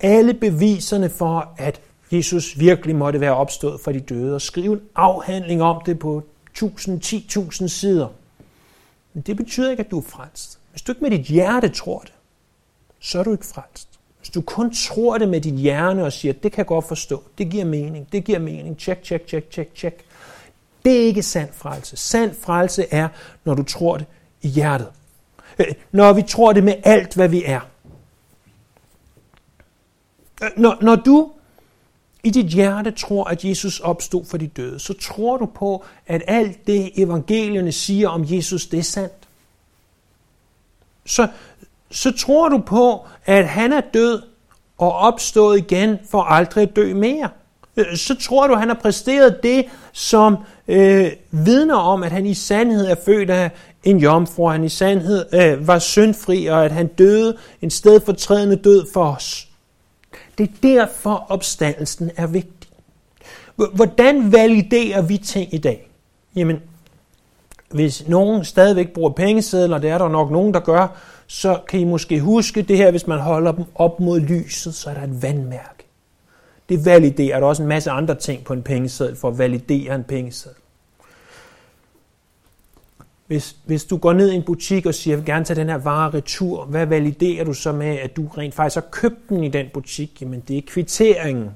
Alle 0.00 0.34
beviserne 0.34 1.10
for, 1.10 1.54
at 1.56 1.80
Jesus 2.12 2.58
virkelig 2.58 2.96
måtte 2.96 3.20
være 3.20 3.34
opstået 3.34 3.80
fra 3.80 3.92
de 3.92 4.00
døde, 4.00 4.34
og 4.34 4.42
skrive 4.42 4.72
en 4.72 4.80
afhandling 4.94 5.62
om 5.62 5.82
det 5.86 5.98
på 5.98 6.22
1000-10.000 6.58 7.68
sider. 7.68 8.08
Men 9.14 9.22
det 9.22 9.36
betyder 9.36 9.70
ikke, 9.70 9.84
at 9.84 9.90
du 9.90 9.98
er 9.98 10.02
frelst. 10.02 10.58
Hvis 10.70 10.82
du 10.82 10.92
ikke 10.92 11.02
med 11.02 11.10
dit 11.10 11.26
hjerte 11.26 11.68
tror 11.68 11.98
det, 11.98 12.12
så 13.00 13.18
er 13.18 13.22
du 13.22 13.32
ikke 13.32 13.46
frelst. 13.46 13.88
Hvis 14.18 14.30
du 14.30 14.40
kun 14.40 14.74
tror 14.74 15.18
det 15.18 15.28
med 15.28 15.40
dit 15.40 15.54
hjerne 15.54 16.04
og 16.04 16.12
siger, 16.12 16.32
det 16.32 16.52
kan 16.52 16.58
jeg 16.58 16.66
godt 16.66 16.88
forstå, 16.88 17.22
det 17.38 17.50
giver 17.50 17.64
mening, 17.64 18.08
det 18.12 18.24
giver 18.24 18.38
mening, 18.38 18.78
tjek, 18.78 19.02
tjek, 19.02 19.26
tjek, 19.26 19.50
tjek, 19.50 19.74
tjek. 19.74 20.04
Det 20.84 21.02
er 21.02 21.06
ikke 21.06 21.22
sand 21.22 21.52
frelse. 21.52 21.96
Sand 21.96 22.34
frelse 22.40 22.86
er, 22.90 23.08
når 23.44 23.54
du 23.54 23.62
tror 23.62 23.96
det 23.96 24.06
i 24.42 24.48
hjertet. 24.48 24.88
Øh, 25.58 25.66
når 25.92 26.12
vi 26.12 26.22
tror 26.22 26.52
det 26.52 26.64
med 26.64 26.74
alt, 26.84 27.14
hvad 27.14 27.28
vi 27.28 27.42
er. 27.44 27.60
Øh, 30.42 30.50
når, 30.56 30.78
når 30.80 30.96
du 30.96 31.30
i 32.24 32.30
dit 32.30 32.46
hjerte 32.46 32.90
tror, 32.90 33.24
at 33.24 33.44
Jesus 33.44 33.80
opstod 33.80 34.24
for 34.24 34.36
de 34.36 34.46
døde, 34.46 34.78
så 34.78 34.94
tror 34.94 35.36
du 35.36 35.46
på, 35.46 35.84
at 36.06 36.22
alt 36.26 36.66
det 36.66 36.92
evangelierne 36.94 37.72
siger 37.72 38.08
om 38.08 38.24
Jesus, 38.26 38.66
det 38.66 38.78
er 38.78 38.82
sandt. 38.82 39.28
Så, 41.06 41.28
så 41.90 42.12
tror 42.12 42.48
du 42.48 42.58
på, 42.58 43.06
at 43.24 43.48
han 43.48 43.72
er 43.72 43.80
død 43.80 44.22
og 44.78 44.92
opstået 44.92 45.58
igen 45.58 45.98
for 46.10 46.22
aldrig 46.22 46.62
at 46.62 46.76
dø 46.76 46.94
mere. 46.94 47.30
Øh, 47.76 47.96
så 47.96 48.14
tror 48.20 48.46
du, 48.46 48.52
at 48.52 48.60
han 48.60 48.68
har 48.68 48.78
præsteret 48.82 49.42
det, 49.42 49.64
som 49.92 50.36
øh, 50.68 51.12
vidner 51.30 51.76
om, 51.76 52.02
at 52.02 52.12
han 52.12 52.26
i 52.26 52.34
sandhed 52.34 52.86
er 52.86 52.94
født 53.04 53.30
af 53.30 53.50
en 53.84 53.98
jomfru, 53.98 54.46
han 54.48 54.64
i 54.64 54.68
sandhed 54.68 55.24
øh, 55.34 55.68
var 55.68 55.78
syndfri, 55.78 56.46
og 56.46 56.64
at 56.64 56.72
han 56.72 56.86
døde 56.86 57.36
en 57.62 57.70
stedfortrædende 57.70 58.56
død 58.56 58.86
for 58.92 59.04
os. 59.04 59.48
Det 60.38 60.48
er 60.48 60.52
derfor 60.62 61.26
opstandelsen 61.28 62.10
er 62.16 62.26
vigtig. 62.26 62.70
Hvordan 63.74 64.32
validerer 64.32 65.02
vi 65.02 65.18
ting 65.18 65.54
i 65.54 65.58
dag? 65.58 65.90
Jamen, 66.36 66.62
hvis 67.70 68.08
nogen 68.08 68.44
stadigvæk 68.44 68.92
bruger 68.92 69.10
pengesedler, 69.10 69.78
det 69.78 69.90
er 69.90 69.98
der 69.98 70.08
nok 70.08 70.30
nogen, 70.30 70.54
der 70.54 70.60
gør, 70.60 70.96
så 71.26 71.60
kan 71.68 71.80
I 71.80 71.84
måske 71.84 72.20
huske 72.20 72.62
det 72.62 72.76
her, 72.76 72.90
hvis 72.90 73.06
man 73.06 73.18
holder 73.18 73.52
dem 73.52 73.64
op 73.74 74.00
mod 74.00 74.20
lyset, 74.20 74.74
så 74.74 74.90
er 74.90 74.94
der 74.94 75.02
et 75.02 75.22
vandmærke. 75.22 75.73
Det 76.68 76.84
validerer 76.84 77.40
der 77.40 77.46
også 77.46 77.62
en 77.62 77.68
masse 77.68 77.90
andre 77.90 78.14
ting 78.14 78.44
på 78.44 78.52
en 78.52 78.62
pengeseddel 78.62 79.16
for 79.16 79.28
at 79.28 79.38
validere 79.38 79.94
en 79.94 80.04
pengeseddel. 80.04 80.60
Hvis, 83.26 83.56
hvis 83.66 83.84
du 83.84 83.96
går 83.96 84.12
ned 84.12 84.30
i 84.30 84.34
en 84.34 84.42
butik 84.42 84.86
og 84.86 84.94
siger, 84.94 85.12
jeg 85.12 85.18
vil 85.18 85.26
gerne 85.26 85.44
tage 85.44 85.60
den 85.60 85.68
her 85.68 85.78
vare 85.78 86.10
retur, 86.10 86.64
hvad 86.64 86.86
validerer 86.86 87.44
du 87.44 87.52
så 87.52 87.72
med, 87.72 87.98
at 87.98 88.16
du 88.16 88.26
rent 88.38 88.54
faktisk 88.54 88.74
har 88.76 88.88
købt 88.90 89.28
den 89.28 89.44
i 89.44 89.48
den 89.48 89.66
butik? 89.74 90.20
Jamen 90.20 90.42
det 90.48 90.58
er 90.58 90.62
kvitteringen. 90.66 91.50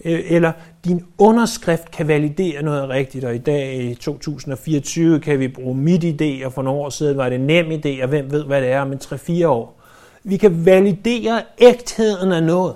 Eller 0.00 0.52
din 0.84 1.04
underskrift 1.18 1.90
kan 1.90 2.08
validere 2.08 2.62
noget 2.62 2.88
rigtigt, 2.88 3.24
og 3.24 3.34
i 3.34 3.38
dag 3.38 3.74
i 3.74 3.94
2024 3.94 5.20
kan 5.20 5.38
vi 5.38 5.48
bruge 5.48 5.76
mit 5.76 6.04
idé, 6.04 6.46
og 6.46 6.52
for 6.52 6.62
nogle 6.62 6.80
år 6.80 6.90
siden 6.90 7.16
var 7.16 7.28
det 7.28 7.40
nem 7.40 7.66
idé, 7.66 8.02
og 8.02 8.08
hvem 8.08 8.30
ved, 8.30 8.44
hvad 8.44 8.62
det 8.62 8.70
er 8.70 8.80
om 8.80 8.92
3-4 8.92 9.46
år. 9.46 9.80
Vi 10.24 10.36
kan 10.36 10.66
validere 10.66 11.42
ægtheden 11.58 12.32
af 12.32 12.42
noget. 12.42 12.74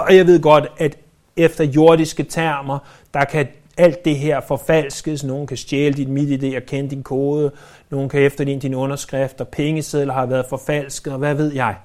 Og 0.00 0.16
jeg 0.16 0.26
ved 0.26 0.40
godt, 0.40 0.66
at 0.78 0.98
efter 1.36 1.64
jordiske 1.64 2.22
termer, 2.22 2.78
der 3.14 3.24
kan 3.24 3.46
alt 3.76 4.04
det 4.04 4.16
her 4.16 4.40
forfalskes. 4.40 5.24
Nogen 5.24 5.46
kan 5.46 5.56
stjæle 5.56 5.94
dit 5.94 6.08
MitID 6.08 6.56
og 6.56 6.62
kende 6.62 6.90
din 6.90 7.02
kode. 7.02 7.52
Nogen 7.90 8.08
kan 8.08 8.22
efterligne 8.22 8.60
din 8.60 8.74
underskrift, 8.74 9.40
og 9.40 9.48
pengesedler 9.48 10.14
har 10.14 10.26
været 10.26 10.46
forfalsket, 10.48 11.12
og 11.12 11.18
hvad 11.18 11.34
ved 11.34 11.52
jeg. 11.52 11.76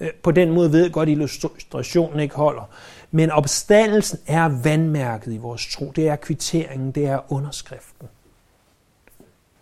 Øh, 0.00 0.10
på 0.22 0.30
den 0.30 0.50
måde 0.50 0.72
ved 0.72 0.82
jeg 0.82 0.92
godt, 0.92 1.08
at 1.08 1.12
illustrationen 1.12 2.20
ikke 2.20 2.34
holder. 2.34 2.70
Men 3.10 3.30
opstandelsen 3.30 4.18
er 4.26 4.62
vandmærket 4.62 5.32
i 5.32 5.36
vores 5.36 5.68
tro. 5.72 5.92
Det 5.96 6.08
er 6.08 6.16
kvitteringen, 6.16 6.90
det 6.90 7.06
er 7.06 7.32
underskriften. 7.32 8.08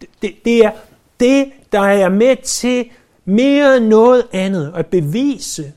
Det, 0.01 0.09
det, 0.23 0.35
det 0.45 0.65
er 0.65 0.71
det, 1.21 1.53
der 1.73 1.81
er 1.81 2.09
med 2.09 2.37
til 2.37 2.91
mere 3.25 3.77
end 3.77 3.87
noget 3.87 4.27
andet 4.33 4.73
at 4.77 4.87
bevise, 4.87 5.73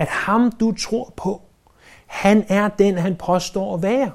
at 0.00 0.08
ham 0.08 0.52
du 0.52 0.72
tror 0.72 1.12
på, 1.16 1.42
han 2.06 2.44
er 2.48 2.68
den, 2.68 2.98
han 2.98 3.16
påstår 3.16 3.74
at 3.74 3.82
være. 3.82 4.10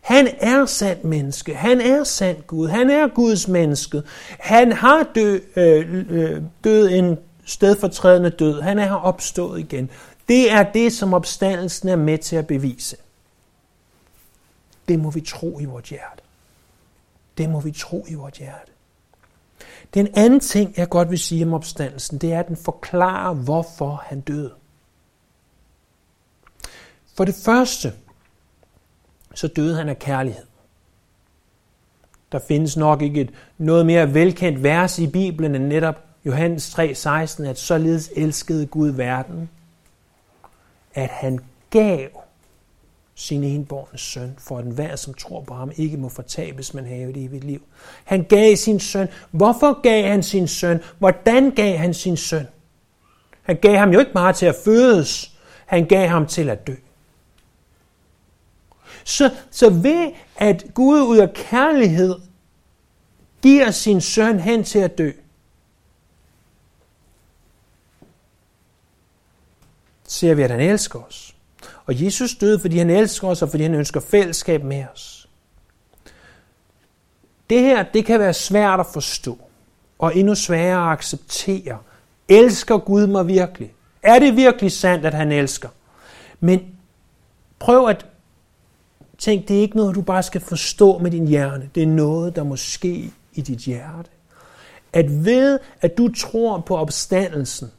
Han 0.00 0.28
er 0.40 0.66
sandt 0.66 1.04
menneske. 1.04 1.54
Han 1.54 1.80
er 1.80 2.04
sandt 2.04 2.46
Gud. 2.46 2.68
Han 2.68 2.90
er 2.90 3.08
Guds 3.08 3.48
menneske. 3.48 4.02
Han 4.28 4.72
har 4.72 5.06
dø, 5.14 5.38
øh, 5.56 6.04
øh, 6.10 6.42
død 6.64 6.88
en 6.88 7.18
stedfortrædende 7.44 8.30
død. 8.30 8.60
Han 8.60 8.78
er 8.78 8.92
opstået 8.92 9.60
igen. 9.60 9.90
Det 10.28 10.52
er 10.52 10.62
det, 10.72 10.92
som 10.92 11.14
opstandelsen 11.14 11.88
er 11.88 11.96
med 11.96 12.18
til 12.18 12.36
at 12.36 12.46
bevise. 12.46 12.96
Det 14.88 14.98
må 14.98 15.10
vi 15.10 15.20
tro 15.20 15.60
i 15.60 15.64
vores 15.64 15.88
hjerte. 15.88 16.22
Det 17.38 17.50
må 17.50 17.60
vi 17.60 17.70
tro 17.70 18.06
i 18.08 18.14
vores 18.14 18.38
hjerte. 18.38 18.72
Den 19.94 20.08
anden 20.14 20.40
ting, 20.40 20.74
jeg 20.76 20.88
godt 20.88 21.10
vil 21.10 21.18
sige 21.18 21.44
om 21.44 21.54
opstandelsen, 21.54 22.18
det 22.18 22.32
er, 22.32 22.40
at 22.40 22.48
den 22.48 22.56
forklarer, 22.56 23.34
hvorfor 23.34 24.02
han 24.06 24.20
døde. 24.20 24.52
For 27.18 27.24
det 27.24 27.34
første, 27.34 27.92
så 29.34 29.48
døde 29.48 29.76
han 29.76 29.88
af 29.88 29.98
kærlighed. 29.98 30.44
Der 32.32 32.38
findes 32.48 32.76
nok 32.76 33.02
ikke 33.02 33.20
et 33.20 33.30
noget 33.58 33.86
mere 33.86 34.14
velkendt 34.14 34.62
vers 34.62 34.98
i 34.98 35.06
Bibelen 35.06 35.54
end 35.54 35.64
netop 35.64 36.04
Johannes 36.24 36.78
3:16, 36.78 37.44
at 37.44 37.58
således 37.58 38.10
elskede 38.16 38.66
Gud 38.66 38.88
verden, 38.88 39.50
at 40.94 41.08
han 41.08 41.38
gav 41.70 42.08
sin 43.14 43.44
enborne 43.44 43.98
søn, 43.98 44.34
for 44.38 44.58
at 44.58 44.64
enhver, 44.64 44.96
som 44.96 45.14
tror 45.14 45.40
på 45.40 45.54
ham, 45.54 45.72
ikke 45.76 45.96
må 45.96 46.08
fortabes, 46.08 46.74
men 46.74 46.86
have 46.86 47.10
et 47.10 47.24
evigt 47.24 47.44
liv. 47.44 47.62
Han 48.04 48.22
gav 48.22 48.56
sin 48.56 48.80
søn. 48.80 49.08
Hvorfor 49.30 49.82
gav 49.82 50.08
han 50.08 50.22
sin 50.22 50.48
søn? 50.48 50.80
Hvordan 50.98 51.50
gav 51.50 51.78
han 51.78 51.94
sin 51.94 52.16
søn? 52.16 52.46
Han 53.42 53.56
gav 53.56 53.76
ham 53.76 53.90
jo 53.90 53.98
ikke 53.98 54.12
bare 54.12 54.32
til 54.32 54.46
at 54.46 54.56
fødes, 54.64 55.32
han 55.66 55.86
gav 55.86 56.08
ham 56.08 56.26
til 56.26 56.50
at 56.50 56.66
dø. 56.66 56.74
Så, 59.08 59.30
så 59.50 59.70
ved 59.70 60.12
at 60.36 60.64
Gud 60.74 61.00
ud 61.00 61.18
af 61.18 61.32
kærlighed 61.32 62.16
giver 63.42 63.70
sin 63.70 64.00
søn 64.00 64.40
hen 64.40 64.64
til 64.64 64.78
at 64.78 64.98
dø, 64.98 65.10
ser 70.04 70.34
vi, 70.34 70.42
at 70.42 70.50
han 70.50 70.60
elsker 70.60 70.98
os. 70.98 71.34
Og 71.86 72.04
Jesus 72.04 72.34
døde, 72.34 72.58
fordi 72.58 72.78
han 72.78 72.90
elsker 72.90 73.28
os, 73.28 73.42
og 73.42 73.50
fordi 73.50 73.62
han 73.62 73.74
ønsker 73.74 74.00
fællesskab 74.00 74.64
med 74.64 74.84
os. 74.94 75.28
Det 77.50 77.60
her, 77.60 77.82
det 77.82 78.06
kan 78.06 78.20
være 78.20 78.34
svært 78.34 78.80
at 78.80 78.86
forstå, 78.86 79.38
og 79.98 80.16
endnu 80.16 80.34
sværere 80.34 80.86
at 80.86 80.92
acceptere. 80.92 81.78
Elsker 82.28 82.78
Gud 82.78 83.06
mig 83.06 83.28
virkelig? 83.28 83.74
Er 84.02 84.18
det 84.18 84.36
virkelig 84.36 84.72
sandt, 84.72 85.06
at 85.06 85.14
han 85.14 85.32
elsker? 85.32 85.68
Men 86.40 86.78
prøv 87.58 87.88
at 87.88 88.06
Tænk, 89.18 89.48
det 89.48 89.56
er 89.56 89.60
ikke 89.60 89.76
noget, 89.76 89.94
du 89.94 90.02
bare 90.02 90.22
skal 90.22 90.40
forstå 90.40 90.98
med 90.98 91.10
din 91.10 91.28
hjerne. 91.28 91.70
Det 91.74 91.82
er 91.82 91.86
noget, 91.86 92.36
der 92.36 92.42
må 92.42 92.56
ske 92.56 93.12
i 93.34 93.40
dit 93.40 93.58
hjerte. 93.58 94.10
At 94.92 95.24
ved, 95.24 95.58
at 95.80 95.98
du 95.98 96.12
tror 96.14 96.58
på 96.60 96.76
opstandelsen, 96.76 97.70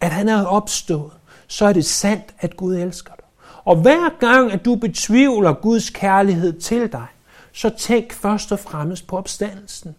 at 0.00 0.10
han 0.10 0.28
er 0.28 0.44
opstået, 0.44 1.12
så 1.46 1.64
er 1.66 1.72
det 1.72 1.84
sandt, 1.84 2.34
at 2.38 2.56
Gud 2.56 2.76
elsker 2.76 3.12
dig. 3.14 3.24
Og 3.64 3.76
hver 3.76 4.18
gang, 4.20 4.52
at 4.52 4.64
du 4.64 4.74
betvivler 4.74 5.52
Guds 5.52 5.90
kærlighed 5.90 6.52
til 6.60 6.92
dig, 6.92 7.06
så 7.52 7.70
tænk 7.78 8.12
først 8.12 8.52
og 8.52 8.58
fremmest 8.58 9.06
på 9.06 9.16
opstandelsen. 9.16 9.94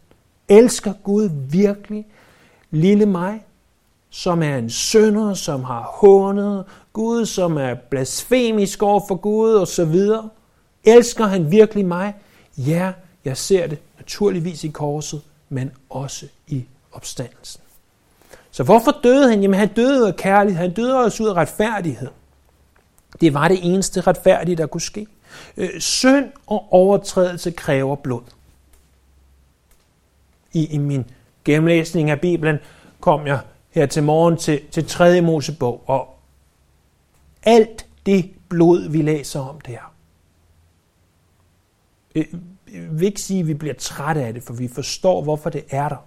Elsker 0.49 0.93
Gud 1.03 1.29
virkelig 1.49 2.05
lille 2.71 3.05
mig, 3.05 3.45
som 4.09 4.43
er 4.43 4.57
en 4.57 4.69
sønder, 4.69 5.33
som 5.33 5.63
har 5.63 5.81
hånet 5.81 6.65
Gud, 6.93 7.25
som 7.25 7.57
er 7.57 7.73
blasfemisk 7.73 8.83
over 8.83 9.01
for 9.07 9.15
Gud 9.15 9.53
og 9.53 9.67
så 9.67 9.85
videre? 9.85 10.29
Elsker 10.87 11.25
han 11.25 11.51
virkelig 11.51 11.85
mig? 11.85 12.13
Ja, 12.57 12.91
jeg 13.25 13.37
ser 13.37 13.67
det 13.67 13.79
naturligvis 13.97 14.63
i 14.63 14.67
korset, 14.67 15.21
men 15.49 15.71
også 15.89 16.25
i 16.47 16.65
opstandelsen. 16.91 17.61
Så 18.51 18.63
hvorfor 18.63 18.99
døde 19.03 19.29
han? 19.29 19.41
Jamen 19.41 19.59
han 19.59 19.73
døde 19.73 20.07
af 20.07 20.15
kærlighed, 20.15 20.61
han 20.61 20.73
døde 20.73 20.97
også 20.97 21.23
ud 21.23 21.29
af 21.29 21.33
retfærdighed. 21.33 22.07
Det 23.21 23.33
var 23.33 23.47
det 23.47 23.59
eneste 23.63 24.01
retfærdige, 24.01 24.55
der 24.55 24.67
kunne 24.67 24.81
ske. 24.81 25.07
Øh, 25.57 25.79
synd 25.79 26.31
og 26.47 26.67
overtrædelse 26.73 27.51
kræver 27.51 27.95
blod. 27.95 28.21
I, 30.53 30.65
I 30.65 30.77
min 30.77 31.05
gennemlæsning 31.45 32.09
af 32.09 32.21
Bibelen 32.21 32.57
kom 32.99 33.27
jeg 33.27 33.39
her 33.69 33.85
til 33.85 34.03
morgen 34.03 34.37
til, 34.37 34.61
til 34.71 34.85
3. 34.85 35.21
Mosebog, 35.21 35.83
og 35.87 36.19
alt 37.43 37.85
det 38.05 38.31
blod, 38.49 38.89
vi 38.89 39.01
læser 39.01 39.39
om 39.39 39.61
der. 39.61 39.96
Øh, 42.17 42.25
vi 42.31 42.77
jeg 42.77 42.99
vil 42.99 43.03
ikke 43.03 43.21
sige, 43.21 43.39
at 43.39 43.47
vi 43.47 43.53
bliver 43.53 43.73
trætte 43.73 44.21
af 44.21 44.33
det, 44.33 44.43
for 44.43 44.53
vi 44.53 44.67
forstår, 44.67 45.21
hvorfor 45.23 45.49
det 45.49 45.63
er 45.69 45.89
der. 45.89 46.05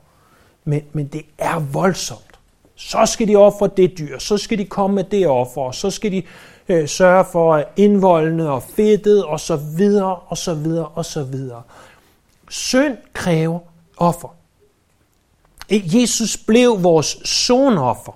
Men, 0.64 0.83
men 0.93 1.07
det 1.07 1.23
er 1.38 1.59
voldsomt. 1.59 2.38
Så 2.75 3.07
skal 3.07 3.29
de 3.29 3.37
ofre 3.37 3.71
det 3.76 3.99
dyr, 3.99 4.19
så 4.19 4.38
skal 4.38 4.59
de 4.59 4.64
komme 4.64 4.95
med 4.95 5.05
det 5.05 5.26
offer, 5.26 5.61
og 5.61 5.75
så 5.75 5.90
skal 5.90 6.12
de 6.12 6.23
øh, 6.69 6.88
sørge 6.88 7.25
for 7.33 7.64
indvoldene 7.76 8.50
og 8.50 8.62
fedtet, 8.62 9.25
og 9.25 9.40
så 9.40 9.57
videre, 9.57 10.17
og 10.17 10.38
så 10.38 10.55
videre, 10.55 10.87
og 10.87 11.05
så 11.05 11.25
videre. 11.25 11.62
Synd 12.49 12.97
kræver 13.12 13.59
offer. 13.97 14.37
E, 15.69 15.83
Jesus 15.85 16.37
blev 16.37 16.83
vores 16.83 17.07
sonoffer. 17.25 18.12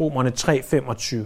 Romerne 0.00 0.32
3:25. 0.38 1.16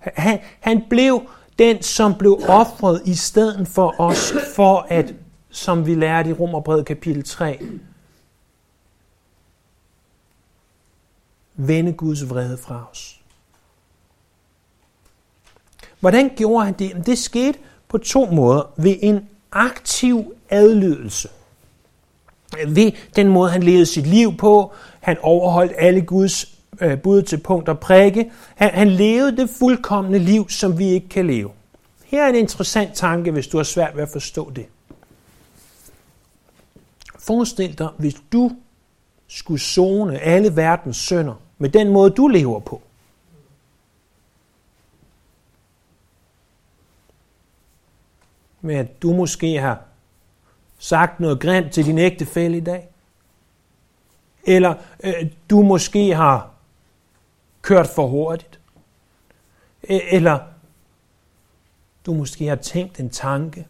Han, 0.00 0.38
han 0.60 0.84
blev 0.90 1.22
den, 1.58 1.82
som 1.82 2.14
blev 2.18 2.40
offret 2.48 3.02
i 3.04 3.14
stedet 3.14 3.68
for 3.68 3.94
os, 3.98 4.32
for 4.54 4.86
at, 4.88 5.14
som 5.50 5.86
vi 5.86 5.94
lærte 5.94 6.30
i 6.30 6.32
Romerbrevet 6.32 6.86
kapitel 6.86 7.24
3, 7.24 7.62
vende 11.54 11.92
Guds 11.92 12.30
vrede 12.30 12.58
fra 12.58 12.88
os. 12.90 13.20
Hvordan 16.00 16.30
gjorde 16.36 16.64
han 16.64 16.74
det? 16.74 17.06
Det 17.06 17.18
skete 17.18 17.58
på 17.88 17.98
to 17.98 18.26
måder. 18.26 18.62
Ved 18.76 18.96
en 19.02 19.28
aktiv 19.52 20.34
adlydelse. 20.50 21.28
Ved 22.66 22.92
den 23.16 23.28
måde, 23.28 23.50
han 23.50 23.62
levede 23.62 23.86
sit 23.86 24.06
liv 24.06 24.36
på. 24.36 24.72
Han 25.00 25.16
overholdt 25.22 25.72
alle 25.76 26.02
Guds 26.02 26.57
øh, 26.80 27.00
bud 27.00 27.22
til 27.22 27.38
punkt 27.40 27.68
og 27.68 27.78
prikke. 27.78 28.30
Han, 28.54 28.70
han 28.70 28.88
levede 28.88 29.36
det 29.36 29.50
fuldkommende 29.50 30.18
liv, 30.18 30.48
som 30.48 30.78
vi 30.78 30.84
ikke 30.84 31.08
kan 31.08 31.26
leve. 31.26 31.50
Her 32.04 32.24
er 32.24 32.28
en 32.28 32.34
interessant 32.34 32.94
tanke, 32.94 33.30
hvis 33.30 33.46
du 33.46 33.56
har 33.56 33.64
svært 33.64 33.96
ved 33.96 34.02
at 34.02 34.08
forstå 34.08 34.50
det. 34.50 34.66
Forestil 37.18 37.78
dig, 37.78 37.88
hvis 37.98 38.16
du 38.32 38.50
skulle 39.28 39.60
zone 39.60 40.18
alle 40.18 40.56
verdens 40.56 40.96
sønder 40.96 41.34
med 41.58 41.68
den 41.68 41.88
måde, 41.88 42.10
du 42.10 42.26
lever 42.26 42.60
på. 42.60 42.82
Med 48.60 48.74
at 48.74 49.02
du 49.02 49.12
måske 49.12 49.58
har 49.58 49.82
sagt 50.78 51.20
noget 51.20 51.40
grimt 51.40 51.72
til 51.72 51.84
din 51.84 51.98
ægtefælle 51.98 52.56
i 52.56 52.60
dag. 52.60 52.88
Eller 54.44 54.74
øh, 55.04 55.14
du 55.50 55.62
måske 55.62 56.14
har 56.14 56.50
kørt 57.68 57.86
for 57.86 58.06
hurtigt. 58.06 58.60
E- 59.84 60.14
eller 60.14 60.38
du 62.06 62.14
måske 62.14 62.46
har 62.46 62.56
tænkt 62.56 63.00
en 63.00 63.10
tanke, 63.10 63.66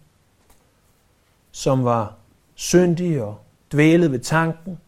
som 1.50 1.84
var 1.84 2.14
syndig 2.54 3.22
og 3.22 3.40
dvælet 3.72 4.12
ved 4.12 4.18
tanken. 4.18 4.78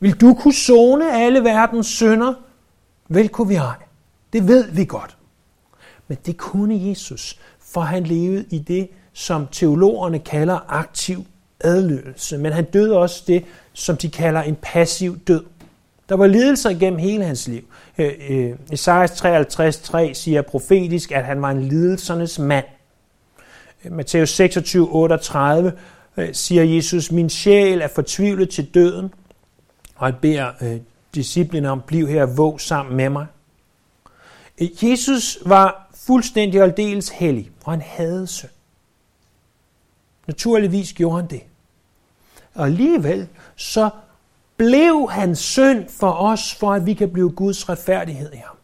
Vil 0.00 0.20
du 0.20 0.34
kunne 0.34 0.54
zone 0.54 1.12
alle 1.12 1.44
verdens 1.44 1.86
synder? 1.86 2.34
Vel 3.08 3.28
kunne 3.28 3.48
vi 3.48 3.54
ej. 3.54 3.76
Det 4.32 4.48
ved 4.48 4.70
vi 4.70 4.84
godt. 4.84 5.16
Men 6.06 6.18
det 6.26 6.36
kunne 6.36 6.88
Jesus, 6.88 7.40
for 7.58 7.80
han 7.80 8.04
levede 8.04 8.44
i 8.50 8.58
det, 8.58 8.90
som 9.12 9.46
teologerne 9.46 10.18
kalder 10.18 10.60
aktiv 10.68 11.24
adlydelse. 11.60 12.38
Men 12.38 12.52
han 12.52 12.64
døde 12.64 12.98
også 12.98 13.24
det, 13.26 13.44
som 13.72 13.96
de 13.96 14.10
kalder 14.10 14.42
en 14.42 14.56
passiv 14.56 15.18
død. 15.18 15.44
Der 16.08 16.16
var 16.16 16.26
lidelser 16.26 16.70
igennem 16.70 16.98
hele 16.98 17.24
hans 17.24 17.48
liv. 17.48 17.62
Øh, 17.98 18.12
øh, 18.28 18.56
Esajas 18.72 19.10
53.3 19.10 20.14
siger 20.14 20.42
profetisk, 20.42 21.12
at 21.12 21.24
han 21.24 21.42
var 21.42 21.50
en 21.50 21.62
lidelsernes 21.62 22.38
mand. 22.38 22.64
Matthæus 23.84 24.40
26.38 24.40 25.38
øh, 26.16 26.34
siger 26.34 26.62
Jesus, 26.64 27.12
min 27.12 27.30
sjæl 27.30 27.80
er 27.80 27.88
fortvivlet 27.88 28.50
til 28.50 28.74
døden, 28.74 29.14
og 29.96 30.06
han 30.06 30.14
beder 30.22 30.52
øh, 30.62 30.80
disciplene 31.14 31.70
om, 31.70 31.82
bliv 31.86 32.08
her 32.08 32.26
våg 32.26 32.60
sammen 32.60 32.96
med 32.96 33.08
mig. 33.08 33.26
Øh, 34.60 34.84
Jesus 34.84 35.38
var 35.46 35.90
fuldstændig 35.94 36.60
og 36.60 36.66
aldeles 36.66 37.08
hellig, 37.08 37.50
og 37.64 37.72
han 37.72 37.82
havde 37.86 38.26
synd. 38.26 38.50
Naturligvis 40.26 40.92
gjorde 40.92 41.16
han 41.16 41.30
det. 41.30 41.42
Og 42.54 42.66
alligevel 42.66 43.28
så 43.56 43.90
blev 44.58 45.08
han 45.10 45.36
synd 45.36 45.88
for 45.88 46.12
os, 46.12 46.54
for 46.54 46.72
at 46.72 46.86
vi 46.86 46.94
kan 46.94 47.12
blive 47.12 47.30
Guds 47.30 47.68
retfærdighed 47.68 48.32
i 48.32 48.36
ham. 48.36 48.56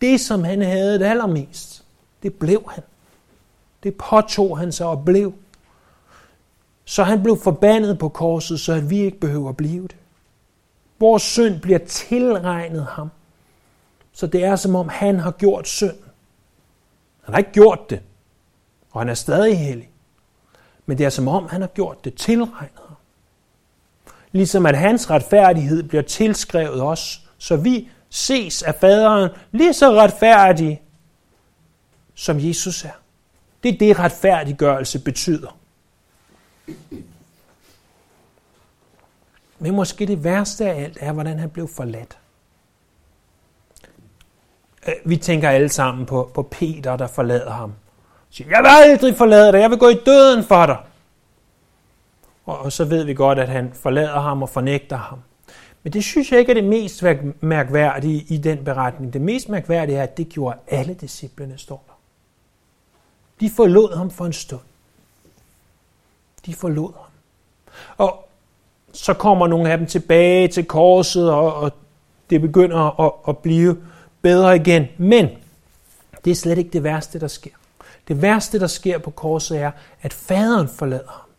Det, 0.00 0.20
som 0.20 0.44
han 0.44 0.62
havde 0.62 0.98
det 0.98 1.04
allermest, 1.04 1.84
det 2.22 2.34
blev 2.34 2.70
han. 2.70 2.82
Det 3.82 3.96
påtog 3.96 4.58
han 4.58 4.72
sig 4.72 4.86
og 4.86 5.04
blev. 5.04 5.34
Så 6.84 7.02
han 7.02 7.22
blev 7.22 7.38
forbandet 7.42 7.98
på 7.98 8.08
korset, 8.08 8.60
så 8.60 8.72
at 8.72 8.90
vi 8.90 8.98
ikke 8.98 9.20
behøver 9.20 9.48
at 9.48 9.56
blive 9.56 9.82
det. 9.82 9.96
Vores 10.98 11.22
synd 11.22 11.60
bliver 11.60 11.78
tilregnet 11.78 12.86
ham. 12.86 13.10
Så 14.12 14.26
det 14.26 14.44
er 14.44 14.56
som 14.56 14.74
om 14.74 14.88
han 14.88 15.18
har 15.18 15.30
gjort 15.30 15.68
synd. 15.68 15.96
Han 17.22 17.34
har 17.34 17.38
ikke 17.38 17.52
gjort 17.52 17.90
det, 17.90 18.02
og 18.96 19.00
han 19.00 19.08
er 19.08 19.14
stadig 19.14 19.58
hellig. 19.58 19.90
Men 20.86 20.98
det 20.98 21.06
er 21.06 21.10
som 21.10 21.28
om, 21.28 21.48
han 21.48 21.60
har 21.60 21.68
gjort 21.68 22.04
det 22.04 22.14
tilregnet 22.14 22.80
ham. 22.88 22.96
Ligesom 24.32 24.66
at 24.66 24.78
hans 24.78 25.10
retfærdighed 25.10 25.82
bliver 25.82 26.02
tilskrevet 26.02 26.82
os, 26.82 27.22
så 27.38 27.56
vi 27.56 27.88
ses 28.10 28.62
af 28.62 28.74
faderen 28.74 29.30
lige 29.52 29.72
så 29.72 29.92
retfærdige, 29.92 30.82
som 32.14 32.36
Jesus 32.40 32.84
er. 32.84 32.98
Det 33.62 33.74
er 33.74 33.78
det, 33.78 33.98
retfærdiggørelse 33.98 34.98
betyder. 34.98 35.58
Men 39.58 39.74
måske 39.74 40.06
det 40.06 40.24
værste 40.24 40.70
af 40.70 40.82
alt 40.82 40.98
er, 41.00 41.12
hvordan 41.12 41.38
han 41.38 41.50
blev 41.50 41.68
forladt. 41.68 42.18
Øh, 44.88 44.94
vi 45.04 45.16
tænker 45.16 45.50
alle 45.50 45.68
sammen 45.68 46.06
på, 46.06 46.30
på 46.34 46.42
Peter, 46.42 46.96
der 46.96 47.06
forlader 47.06 47.50
ham 47.50 47.72
siger, 48.30 48.50
jeg 48.50 48.62
vil 48.62 48.68
aldrig 48.68 49.16
forlade 49.16 49.52
dig, 49.52 49.58
jeg 49.58 49.70
vil 49.70 49.78
gå 49.78 49.88
i 49.88 50.00
døden 50.06 50.44
for 50.44 50.66
dig. 50.66 50.76
Og, 52.46 52.58
og 52.58 52.72
så 52.72 52.84
ved 52.84 53.04
vi 53.04 53.14
godt, 53.14 53.38
at 53.38 53.48
han 53.48 53.72
forlader 53.74 54.20
ham 54.20 54.42
og 54.42 54.48
fornægter 54.48 54.96
ham. 54.96 55.18
Men 55.82 55.92
det 55.92 56.04
synes 56.04 56.32
jeg 56.32 56.40
ikke 56.40 56.50
er 56.50 56.54
det 56.54 56.64
mest 56.64 57.04
mærkværdige 57.40 58.26
i 58.28 58.36
den 58.36 58.64
beretning. 58.64 59.12
Det 59.12 59.20
mest 59.20 59.48
mærkværdige 59.48 59.98
er, 59.98 60.02
at 60.02 60.16
det 60.16 60.28
gjorde 60.28 60.58
alle 60.68 60.94
disciplene, 60.94 61.58
står 61.58 61.84
der. 61.86 61.92
De 63.40 63.50
forlod 63.50 63.96
ham 63.96 64.10
for 64.10 64.26
en 64.26 64.32
stund. 64.32 64.60
De 66.46 66.54
forlod 66.54 66.92
ham. 66.92 67.10
Og 67.96 68.28
så 68.92 69.14
kommer 69.14 69.46
nogle 69.46 69.70
af 69.70 69.78
dem 69.78 69.86
tilbage 69.86 70.48
til 70.48 70.64
korset, 70.64 71.30
og, 71.30 71.54
og 71.54 71.72
det 72.30 72.40
begynder 72.40 73.00
at, 73.00 73.12
at 73.28 73.38
blive 73.38 73.82
bedre 74.22 74.56
igen. 74.56 74.86
Men 74.98 75.28
det 76.24 76.30
er 76.30 76.34
slet 76.34 76.58
ikke 76.58 76.70
det 76.70 76.82
værste, 76.82 77.20
der 77.20 77.28
sker. 77.28 77.50
Det 78.08 78.22
værste, 78.22 78.60
der 78.60 78.66
sker 78.66 78.98
på 78.98 79.10
korset, 79.10 79.58
er, 79.58 79.72
at 80.00 80.12
faderen 80.12 80.68
forlader 80.68 81.10
ham. 81.10 81.30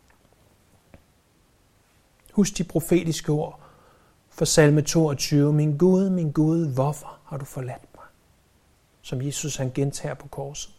Husk 2.34 2.58
de 2.58 2.64
profetiske 2.64 3.32
ord 3.32 3.60
fra 4.30 4.46
salme 4.46 4.82
22. 4.82 5.54
Min 5.54 5.78
Gud, 5.78 6.10
min 6.10 6.32
Gud, 6.32 6.74
hvorfor 6.74 7.18
har 7.26 7.38
du 7.38 7.46
forladt 7.46 7.96
mig? 7.96 8.06
Som 9.02 9.22
Jesus 9.22 9.56
han 9.56 9.72
gentager 9.72 10.14
på 10.14 10.28
korset. 10.28 10.74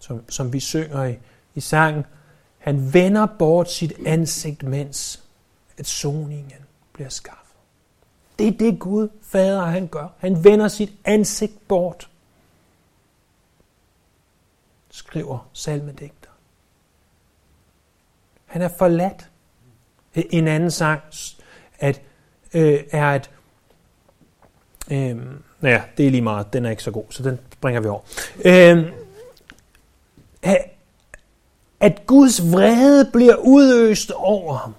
Som, 0.00 0.30
som 0.30 0.52
vi 0.52 0.60
synger 0.60 1.04
i, 1.04 1.18
i 1.54 1.60
sangen. 1.60 2.04
Han 2.58 2.94
vender 2.94 3.26
bort 3.26 3.70
sit 3.70 3.92
ansigt, 4.06 4.62
mens 4.62 5.22
at 5.78 5.86
soningen 5.86 6.64
bliver 6.92 7.08
skabt. 7.08 7.41
Det 8.38 8.48
er 8.48 8.52
det 8.58 8.78
Gud, 8.78 9.08
Fader, 9.22 9.64
han 9.64 9.86
gør. 9.86 10.08
Han 10.18 10.44
vender 10.44 10.68
sit 10.68 10.92
ansigt 11.04 11.68
bort, 11.68 12.08
skriver 14.90 15.48
salmedigter. 15.52 16.30
Han 18.46 18.62
er 18.62 18.68
forladt. 18.68 19.28
En 20.14 20.48
anden 20.48 20.70
sang 20.70 21.02
at, 21.78 22.02
øh, 22.54 22.80
er, 22.90 23.10
at 23.10 23.30
øh, 24.90 25.16
ja, 25.62 25.82
det 25.96 26.06
er 26.06 26.10
lige 26.10 26.22
meget, 26.22 26.52
den 26.52 26.64
er 26.64 26.70
ikke 26.70 26.82
så 26.82 26.90
god, 26.90 27.04
så 27.10 27.22
den 27.22 27.40
bringer 27.60 27.80
vi 27.80 27.88
over. 27.88 28.00
Øh, 28.44 28.92
at 31.80 32.06
Guds 32.06 32.52
vrede 32.52 33.10
bliver 33.12 33.36
udøst 33.36 34.10
over 34.10 34.54
ham. 34.54 34.74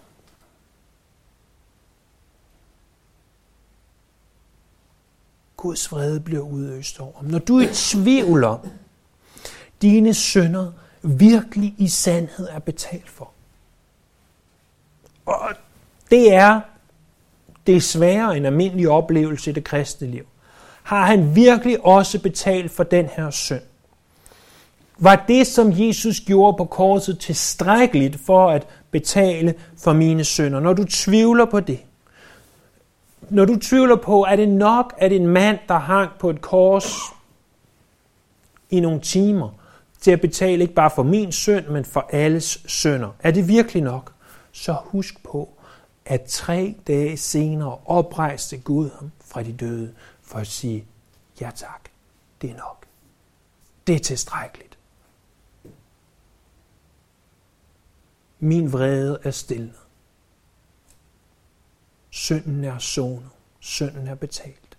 Guds 5.63 5.91
vrede 5.91 6.19
bliver 6.19 6.41
udøst 6.41 6.99
over 6.99 7.11
ham. 7.15 7.25
Når 7.25 7.39
du 7.39 7.57
er 7.57 7.63
i 7.63 7.73
tvivl 7.73 8.43
om, 8.43 8.59
dine 9.81 10.13
sønder 10.13 10.71
virkelig 11.01 11.75
i 11.77 11.87
sandhed 11.87 12.47
er 12.51 12.59
betalt 12.59 13.09
for. 13.09 13.31
Og 15.25 15.39
det 16.11 16.33
er 16.33 16.61
desværre 17.67 18.37
en 18.37 18.45
almindelig 18.45 18.89
oplevelse 18.89 19.49
i 19.49 19.53
det 19.53 19.63
kristne 19.63 20.07
liv. 20.07 20.25
Har 20.83 21.05
han 21.05 21.35
virkelig 21.35 21.85
også 21.85 22.19
betalt 22.19 22.71
for 22.71 22.83
den 22.83 23.05
her 23.15 23.29
synd? 23.29 23.61
Var 24.97 25.25
det, 25.27 25.47
som 25.47 25.73
Jesus 25.75 26.19
gjorde 26.19 26.57
på 26.57 26.65
korset, 26.65 27.19
tilstrækkeligt 27.19 28.19
for 28.25 28.49
at 28.49 28.67
betale 28.91 29.55
for 29.77 29.93
mine 29.93 30.23
synder? 30.23 30.59
Når 30.59 30.73
du 30.73 30.83
tvivler 30.83 31.45
på 31.45 31.59
det, 31.59 31.79
når 33.33 33.45
du 33.45 33.59
tvivler 33.59 33.95
på, 33.95 34.23
er 34.23 34.35
det 34.35 34.49
nok, 34.49 34.93
at 34.97 35.11
en 35.11 35.27
mand, 35.27 35.59
der 35.67 35.77
hang 35.77 36.11
på 36.19 36.29
et 36.29 36.41
kors 36.41 36.95
i 38.69 38.79
nogle 38.79 39.01
timer, 39.01 39.49
til 39.99 40.11
at 40.11 40.21
betale 40.21 40.61
ikke 40.61 40.73
bare 40.73 40.91
for 40.95 41.03
min 41.03 41.31
synd, 41.31 41.67
men 41.67 41.85
for 41.85 42.09
alles 42.11 42.63
synder. 42.65 43.09
Er 43.19 43.31
det 43.31 43.47
virkelig 43.47 43.83
nok? 43.83 44.13
Så 44.51 44.73
husk 44.73 45.23
på, 45.23 45.49
at 46.05 46.23
tre 46.23 46.75
dage 46.87 47.17
senere 47.17 47.77
oprejste 47.85 48.57
Gud 48.57 48.89
ham 48.99 49.11
fra 49.25 49.43
de 49.43 49.53
døde 49.53 49.93
for 50.21 50.39
at 50.39 50.47
sige, 50.47 50.85
ja 51.41 51.51
tak, 51.55 51.89
det 52.41 52.49
er 52.49 52.57
nok. 52.57 52.85
Det 53.87 53.95
er 53.95 53.99
tilstrækkeligt. 53.99 54.77
Min 58.39 58.73
vrede 58.73 59.19
er 59.23 59.31
stillet. 59.31 59.82
Synden 62.15 62.63
er 62.63 62.77
sonet. 62.77 63.29
Synden 63.59 64.07
er 64.07 64.15
betalt. 64.15 64.77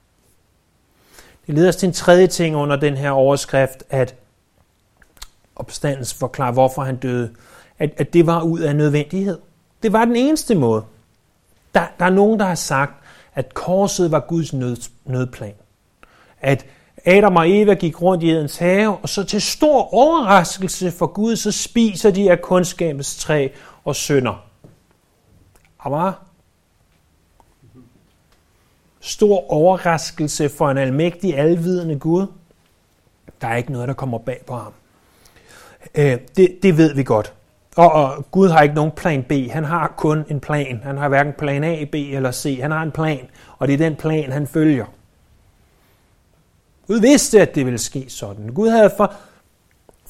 Det 1.47 1.55
leder 1.55 1.69
os 1.69 1.77
til 1.77 1.87
en 1.87 1.93
tredje 1.93 2.27
ting 2.27 2.57
under 2.57 2.77
den 2.77 2.97
her 2.97 3.11
overskrift, 3.11 3.85
at 3.91 4.15
opstandens 5.57 6.15
forklarer, 6.15 6.53
hvorfor 6.53 6.83
han 6.83 6.97
døde. 6.97 7.35
At, 7.79 7.91
at 7.97 8.13
det 8.13 8.27
var 8.27 8.43
ud 8.43 8.61
af 8.61 8.77
nødvendighed. 8.77 9.39
Det 9.83 9.93
var 9.93 10.05
den 10.05 10.17
eneste 10.17 10.55
måde. 10.55 10.85
Der, 11.75 11.87
der 11.99 12.05
er 12.05 12.11
nogen, 12.11 12.41
der 12.41 12.47
har 12.47 12.55
sagt, 12.55 13.05
at 13.35 13.55
korset 13.55 14.11
var 14.11 14.21
Guds 14.21 14.53
nød, 14.53 14.77
nødplan. 15.05 15.55
At 16.41 16.67
Adam 17.05 17.37
og 17.37 17.51
Eva 17.51 17.75
gik 17.75 18.03
rundt 18.03 18.23
i 18.23 18.31
Edens 18.31 18.57
have, 18.57 18.97
og 18.97 19.09
så 19.09 19.25
til 19.25 19.43
stor 19.43 19.95
overraskelse 19.95 20.91
for 20.91 21.07
Gud, 21.07 21.37
så 21.37 21.53
spiser 21.53 22.11
de 22.11 22.31
af 22.31 22.43
kundskabens 22.43 23.17
træ 23.17 23.49
og 23.85 23.97
synder. 23.97 24.45
Aber 25.79 26.13
stor 29.15 29.53
overraskelse 29.53 30.49
for 30.49 30.71
en 30.71 30.79
almægtig, 30.79 31.39
alvidende 31.39 31.99
Gud. 31.99 32.27
Der 33.41 33.49
er 33.49 33.57
ikke 33.57 33.73
noget, 33.73 33.89
der 33.89 33.95
kommer 33.95 34.19
bag 34.19 34.43
på 34.47 34.55
ham. 34.57 34.73
Øh, 35.95 36.19
det, 36.37 36.59
det 36.63 36.77
ved 36.77 36.95
vi 36.95 37.03
godt. 37.03 37.33
Og, 37.77 37.93
og 37.93 38.31
Gud 38.31 38.49
har 38.49 38.63
ikke 38.63 38.75
nogen 38.75 38.91
plan 38.91 39.23
B. 39.23 39.33
Han 39.51 39.65
har 39.65 39.95
kun 39.97 40.25
en 40.29 40.41
plan. 40.41 40.81
Han 40.85 40.99
har 40.99 41.09
hverken 41.09 41.33
plan 41.33 41.65
A, 41.65 41.85
B 41.85 41.95
eller 41.95 42.33
C. 42.33 42.59
Han 42.61 42.71
har 42.71 42.83
en 42.83 42.91
plan, 42.91 43.29
og 43.59 43.69
det 43.69 43.75
er 43.75 43.79
den 43.79 43.97
plan, 43.97 44.33
han 44.33 44.47
følger. 44.47 44.85
Gud 46.87 47.01
vidste, 47.01 47.41
at 47.41 47.55
det 47.55 47.65
ville 47.65 47.79
ske 47.79 48.05
sådan. 48.09 48.49
Gud 48.49 48.69
havde 48.69 48.91
for, 48.97 49.15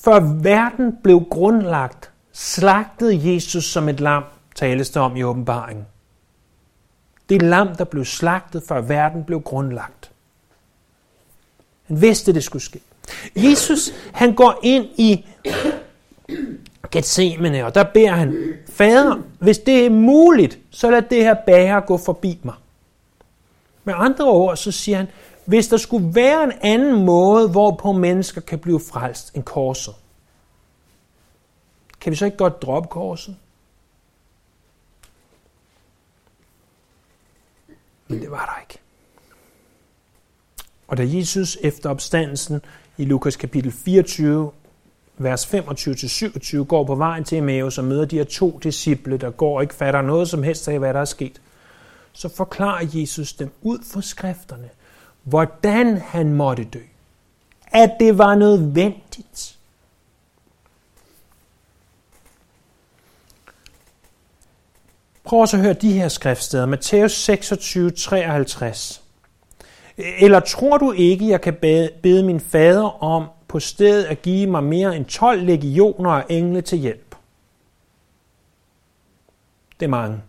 før 0.05 0.21
verden 0.43 0.97
blev 1.03 1.25
grundlagt, 1.31 2.11
slagtet 2.33 3.35
Jesus 3.35 3.65
som 3.65 3.89
et 3.89 4.01
lam, 4.01 4.25
tales 4.55 4.91
der 4.91 5.01
om 5.01 5.17
i 5.17 5.23
åbenbaringen. 5.23 5.87
Det 7.29 7.43
lam, 7.43 7.77
der 7.77 7.85
blev 7.85 8.05
slagtet, 8.05 8.63
før 8.69 8.81
verden 8.81 9.25
blev 9.25 9.41
grundlagt. 9.41 10.11
Han 11.87 12.01
vidste, 12.01 12.35
det 12.35 12.45
skulle 12.45 12.63
ske. 12.63 12.81
Jesus, 13.37 13.91
han 14.13 14.35
går 14.35 14.61
ind 14.63 14.87
i 14.97 15.27
Gethsemane, 16.91 17.67
og 17.67 17.75
der 17.75 17.85
beder 17.85 18.11
han, 18.11 18.55
Fader, 18.73 19.23
hvis 19.39 19.59
det 19.59 19.87
er 19.87 19.91
muligt, 19.91 20.59
så 20.71 20.91
lad 20.91 21.03
det 21.03 21.23
her 21.23 21.35
bære 21.47 21.81
gå 21.81 21.97
forbi 21.97 22.39
mig. 22.43 22.55
Med 23.85 23.95
andre 23.97 24.25
ord, 24.25 24.57
så 24.57 24.73
siger 24.73 24.97
han, 24.97 25.09
hvis 25.45 25.69
der 25.69 25.77
skulle 25.77 26.15
være 26.15 26.45
en 26.45 26.53
anden 26.63 27.05
måde, 27.05 27.49
hvorpå 27.49 27.93
mennesker 27.93 28.41
kan 28.41 28.59
blive 28.59 28.81
frelst 28.81 29.35
end 29.35 29.45
korset, 29.45 29.95
kan 32.01 32.11
vi 32.11 32.17
så 32.17 32.25
ikke 32.25 32.37
godt 32.37 32.63
droppe 32.63 32.89
korset? 32.89 33.37
Men 38.09 38.21
det 38.21 38.31
var 38.31 38.45
der 38.45 38.61
ikke. 38.63 38.79
Og 40.89 40.97
da 40.97 41.03
Jesus 41.07 41.59
efter 41.61 41.91
opstandelsen 41.91 42.61
i 42.99 43.05
Lukas 43.05 43.37
kapitel 43.37 43.73
24, 43.73 44.51
vers 45.19 45.55
25-27, 45.55 46.65
går 46.65 46.85
på 46.85 46.95
vejen 46.95 47.25
til 47.25 47.39
Emmaus 47.39 47.79
og 47.79 47.85
møder 47.85 48.05
de 48.05 48.17
her 48.17 48.25
to 48.25 48.61
disciple, 48.63 49.17
der 49.17 49.31
går 49.31 49.57
og 49.57 49.63
ikke 49.63 49.75
fatter 49.75 50.03
noget 50.03 50.29
som 50.29 50.43
helst 50.43 50.69
af, 50.69 50.79
hvad 50.79 50.95
der 50.95 51.01
er 51.01 51.05
sket, 51.05 51.41
så 52.13 52.29
forklarer 52.29 52.87
Jesus 52.93 53.33
dem 53.33 53.51
ud 53.63 53.79
fra 53.93 54.03
skrifterne, 54.03 54.69
hvordan 55.23 55.97
han 55.97 56.33
måtte 56.33 56.65
dø. 56.65 56.81
At 57.67 57.91
det 58.01 58.19
var 58.19 58.35
nødvendigt. 58.35 59.54
Prøv 65.25 65.41
også 65.41 65.57
at 65.57 65.63
høre 65.63 65.73
de 65.73 65.93
her 65.93 66.09
skriftsteder. 66.09 66.67
Matthæus 66.67 67.13
26, 67.13 67.91
53. 67.91 69.03
Eller 69.97 70.41
tror 70.41 70.79
du 70.79 70.93
ikke, 70.93 71.29
jeg 71.29 71.41
kan 71.41 71.55
bede 72.03 72.23
min 72.23 72.41
fader 72.41 73.03
om 73.03 73.25
på 73.49 73.61
stedet 73.61 74.05
at 74.05 74.23
give 74.23 74.47
mig 74.47 74.65
mere 74.65 74.97
end 74.97 75.05
12 75.05 75.45
legioner 75.45 76.11
af 76.11 76.25
engle 76.29 76.61
til 76.61 76.79
hjælp? 76.79 77.15
Det 79.81 79.87
er 79.87 79.91
mange. 79.91 80.21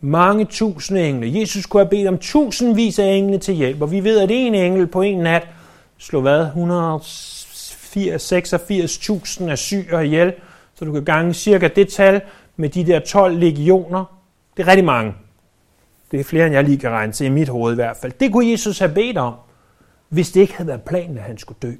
Mange 0.00 0.44
tusinde 0.44 1.08
engle. 1.08 1.40
Jesus 1.40 1.66
kunne 1.66 1.82
have 1.82 1.90
bedt 1.90 2.08
om 2.08 2.18
tusindvis 2.18 2.98
af 2.98 3.06
engle 3.06 3.38
til 3.38 3.54
hjælp, 3.54 3.82
og 3.82 3.92
vi 3.92 4.04
ved, 4.04 4.20
at 4.20 4.30
en 4.30 4.54
engel 4.54 4.86
på 4.86 5.02
en 5.02 5.18
nat 5.18 5.48
slog 5.98 6.22
hvad? 6.22 6.46
186.000 9.50 9.56
syre 9.56 10.06
ihjel, 10.06 10.32
så 10.74 10.84
du 10.84 10.92
kan 10.92 11.04
gange 11.04 11.34
cirka 11.34 11.68
det 11.68 11.88
tal 11.88 12.20
med 12.60 12.68
de 12.68 12.86
der 12.86 13.00
12 13.00 13.38
legioner. 13.38 14.04
Det 14.56 14.62
er 14.62 14.66
rigtig 14.66 14.84
mange. 14.84 15.14
Det 16.10 16.20
er 16.20 16.24
flere, 16.24 16.46
end 16.46 16.54
jeg 16.54 16.64
lige 16.64 16.78
kan 16.78 16.90
regne 16.90 17.12
til 17.12 17.26
i 17.26 17.28
mit 17.28 17.48
hoved 17.48 17.72
i 17.72 17.74
hvert 17.74 17.96
fald. 17.96 18.12
Det 18.20 18.32
kunne 18.32 18.50
Jesus 18.50 18.78
have 18.78 18.94
bedt 18.94 19.18
om, 19.18 19.34
hvis 20.08 20.30
det 20.30 20.40
ikke 20.40 20.54
havde 20.56 20.68
været 20.68 20.82
planen, 20.82 21.18
at 21.18 21.24
han 21.24 21.38
skulle 21.38 21.58
dø. 21.62 21.72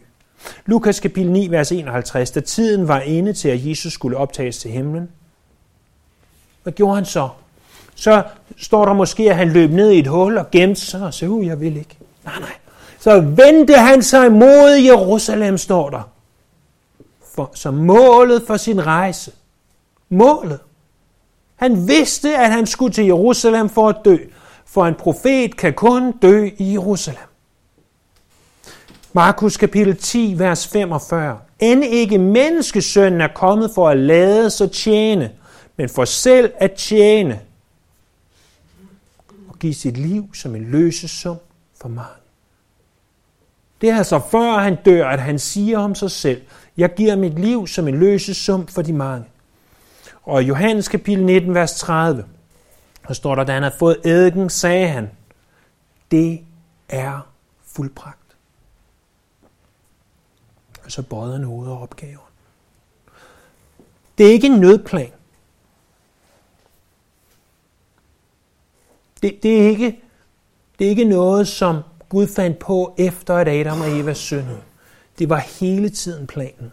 Lukas 0.66 1.00
kapitel 1.00 1.32
9, 1.32 1.50
vers 1.50 1.72
51. 1.72 2.30
Da 2.30 2.40
tiden 2.40 2.88
var 2.88 3.00
inde 3.00 3.32
til, 3.32 3.48
at 3.48 3.66
Jesus 3.66 3.92
skulle 3.92 4.16
optages 4.16 4.58
til 4.58 4.70
himlen, 4.70 5.08
hvad 6.62 6.72
gjorde 6.72 6.94
han 6.94 7.04
så? 7.04 7.28
Så 7.94 8.22
står 8.56 8.84
der 8.84 8.92
måske, 8.92 9.30
at 9.30 9.36
han 9.36 9.48
løb 9.48 9.70
ned 9.70 9.90
i 9.90 9.98
et 9.98 10.06
hul 10.06 10.38
og 10.38 10.50
gemte 10.50 10.80
sig 10.80 11.02
og 11.02 11.14
sagde, 11.14 11.32
uh, 11.32 11.46
jeg 11.46 11.60
vil 11.60 11.76
ikke. 11.76 11.96
Nej, 12.24 12.40
nej. 12.40 12.52
Så 12.98 13.20
vendte 13.20 13.74
han 13.74 14.02
sig 14.02 14.32
mod 14.32 14.70
Jerusalem, 14.70 15.58
står 15.58 15.90
der. 15.90 16.10
For, 17.34 17.50
som 17.54 17.74
målet 17.74 18.42
for 18.46 18.56
sin 18.56 18.86
rejse. 18.86 19.32
målet. 20.08 20.58
Han 21.61 21.88
vidste, 21.88 22.38
at 22.38 22.51
han 22.51 22.66
skulle 22.66 22.92
til 22.92 23.05
Jerusalem 23.05 23.68
for 23.68 23.88
at 23.88 23.96
dø, 24.05 24.16
for 24.66 24.87
en 24.87 24.94
profet 24.94 25.57
kan 25.57 25.75
kun 25.75 26.12
dø 26.12 26.51
i 26.59 26.73
Jerusalem. 26.73 27.23
Markus 29.12 29.57
kapitel 29.57 29.96
10, 29.96 30.35
vers 30.38 30.66
45. 30.66 31.38
End 31.59 31.85
ikke 31.85 32.18
menneskesønnen 32.18 33.20
er 33.20 33.29
kommet 33.35 33.70
for 33.75 33.88
at 33.88 33.96
lade 33.96 34.51
sig 34.51 34.73
tjene, 34.73 35.33
men 35.77 35.88
for 35.88 36.05
selv 36.05 36.53
at 36.57 36.73
tjene 36.73 37.40
og 39.49 39.59
give 39.59 39.75
sit 39.75 39.96
liv 39.96 40.35
som 40.35 40.55
en 40.55 40.64
løsesum 40.64 41.37
for 41.81 41.88
mange. 41.88 42.20
Det 43.81 43.90
er 43.90 43.96
altså 43.96 44.20
før 44.31 44.59
han 44.59 44.77
dør, 44.85 45.09
at 45.09 45.20
han 45.20 45.38
siger 45.38 45.79
om 45.79 45.94
sig 45.94 46.11
selv, 46.11 46.42
jeg 46.77 46.94
giver 46.94 47.16
mit 47.16 47.38
liv 47.38 47.66
som 47.66 47.88
en 47.88 47.99
løsesum 47.99 48.66
for 48.66 48.83
de 48.83 48.92
mange. 48.92 49.27
Og 50.22 50.42
i 50.42 50.46
Johannes 50.46 50.88
kapitel 50.88 51.24
19, 51.24 51.54
vers 51.54 51.78
30, 51.78 52.24
der 53.09 53.14
står 53.14 53.35
der, 53.35 53.44
da 53.44 53.52
han 53.52 53.62
havde 53.62 53.74
fået 53.78 54.00
eddiken, 54.04 54.50
sagde 54.50 54.88
han, 54.88 55.11
det 56.11 56.40
er 56.88 57.28
fuldbragt. 57.66 58.37
Og 60.85 60.92
så 60.92 61.02
bøjede 61.02 61.33
han 61.33 61.44
hovedet 61.44 61.72
og 61.72 61.83
opgaven. 61.83 62.18
Det 64.18 64.26
er 64.26 64.30
ikke 64.30 64.46
en 64.46 64.61
nødplan. 64.61 65.12
Det, 69.22 69.42
det, 69.42 69.62
er 69.62 69.68
ikke, 69.68 70.00
det 70.78 70.85
er 70.85 70.88
ikke 70.88 71.04
noget, 71.04 71.48
som 71.48 71.83
Gud 72.09 72.26
fandt 72.26 72.59
på 72.59 72.94
efter, 72.98 73.35
at 73.35 73.48
Adam 73.48 73.80
og 73.80 73.98
Eva 73.98 74.14
syndede. 74.14 74.61
Det 75.18 75.28
var 75.28 75.38
hele 75.38 75.90
tiden 75.90 76.26
planen. 76.26 76.72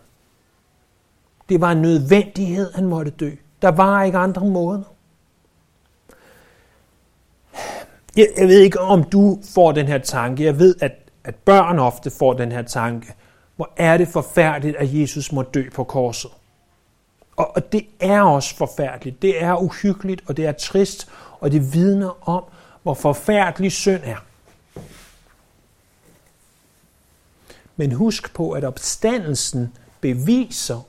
Det 1.50 1.62
var 1.62 1.72
en 1.72 1.82
nødvendighed, 1.82 2.74
han 2.74 2.86
måtte 2.86 3.12
dø. 3.12 3.32
Der 3.62 3.72
var 3.72 4.04
ikke 4.04 4.18
andre 4.18 4.46
måder. 4.46 4.84
Jeg, 8.18 8.28
jeg 8.38 8.48
ved 8.48 8.60
ikke, 8.60 8.80
om 8.80 9.04
du 9.04 9.40
får 9.54 9.72
den 9.72 9.88
her 9.88 9.98
tanke. 9.98 10.44
Jeg 10.44 10.60
ved, 10.60 10.76
at, 10.82 10.92
at 11.24 11.36
børn 11.36 11.80
ofte 11.80 12.12
får 12.12 12.34
den 12.34 12.52
her 12.52 12.62
tanke. 12.62 13.14
Hvor 13.56 13.72
er 13.78 13.98
det 13.98 14.08
forfærdeligt, 14.08 14.78
at 14.78 14.94
Jesus 14.94 15.32
må 15.32 15.42
dø 15.42 15.70
på 15.76 15.84
korset. 15.84 16.32
Og, 17.36 17.56
og 17.56 17.72
det 17.72 17.86
er 18.00 18.22
også 18.22 18.56
forfærdeligt. 18.56 19.22
Det 19.22 19.44
er 19.44 19.56
uhyggeligt, 19.56 20.22
og 20.28 20.38
det 20.38 20.46
er 20.46 20.52
trist, 20.52 21.08
og 21.40 21.52
det 21.52 21.74
vidner 21.74 22.30
om, 22.30 22.44
hvor 22.84 22.94
forfærdelig 22.94 23.72
synd 23.72 24.02
er. 24.04 24.26
Men 27.76 27.92
husk 27.92 28.34
på, 28.34 28.52
at 28.52 28.64
opstandelsen 28.64 29.74
beviser, 30.02 30.88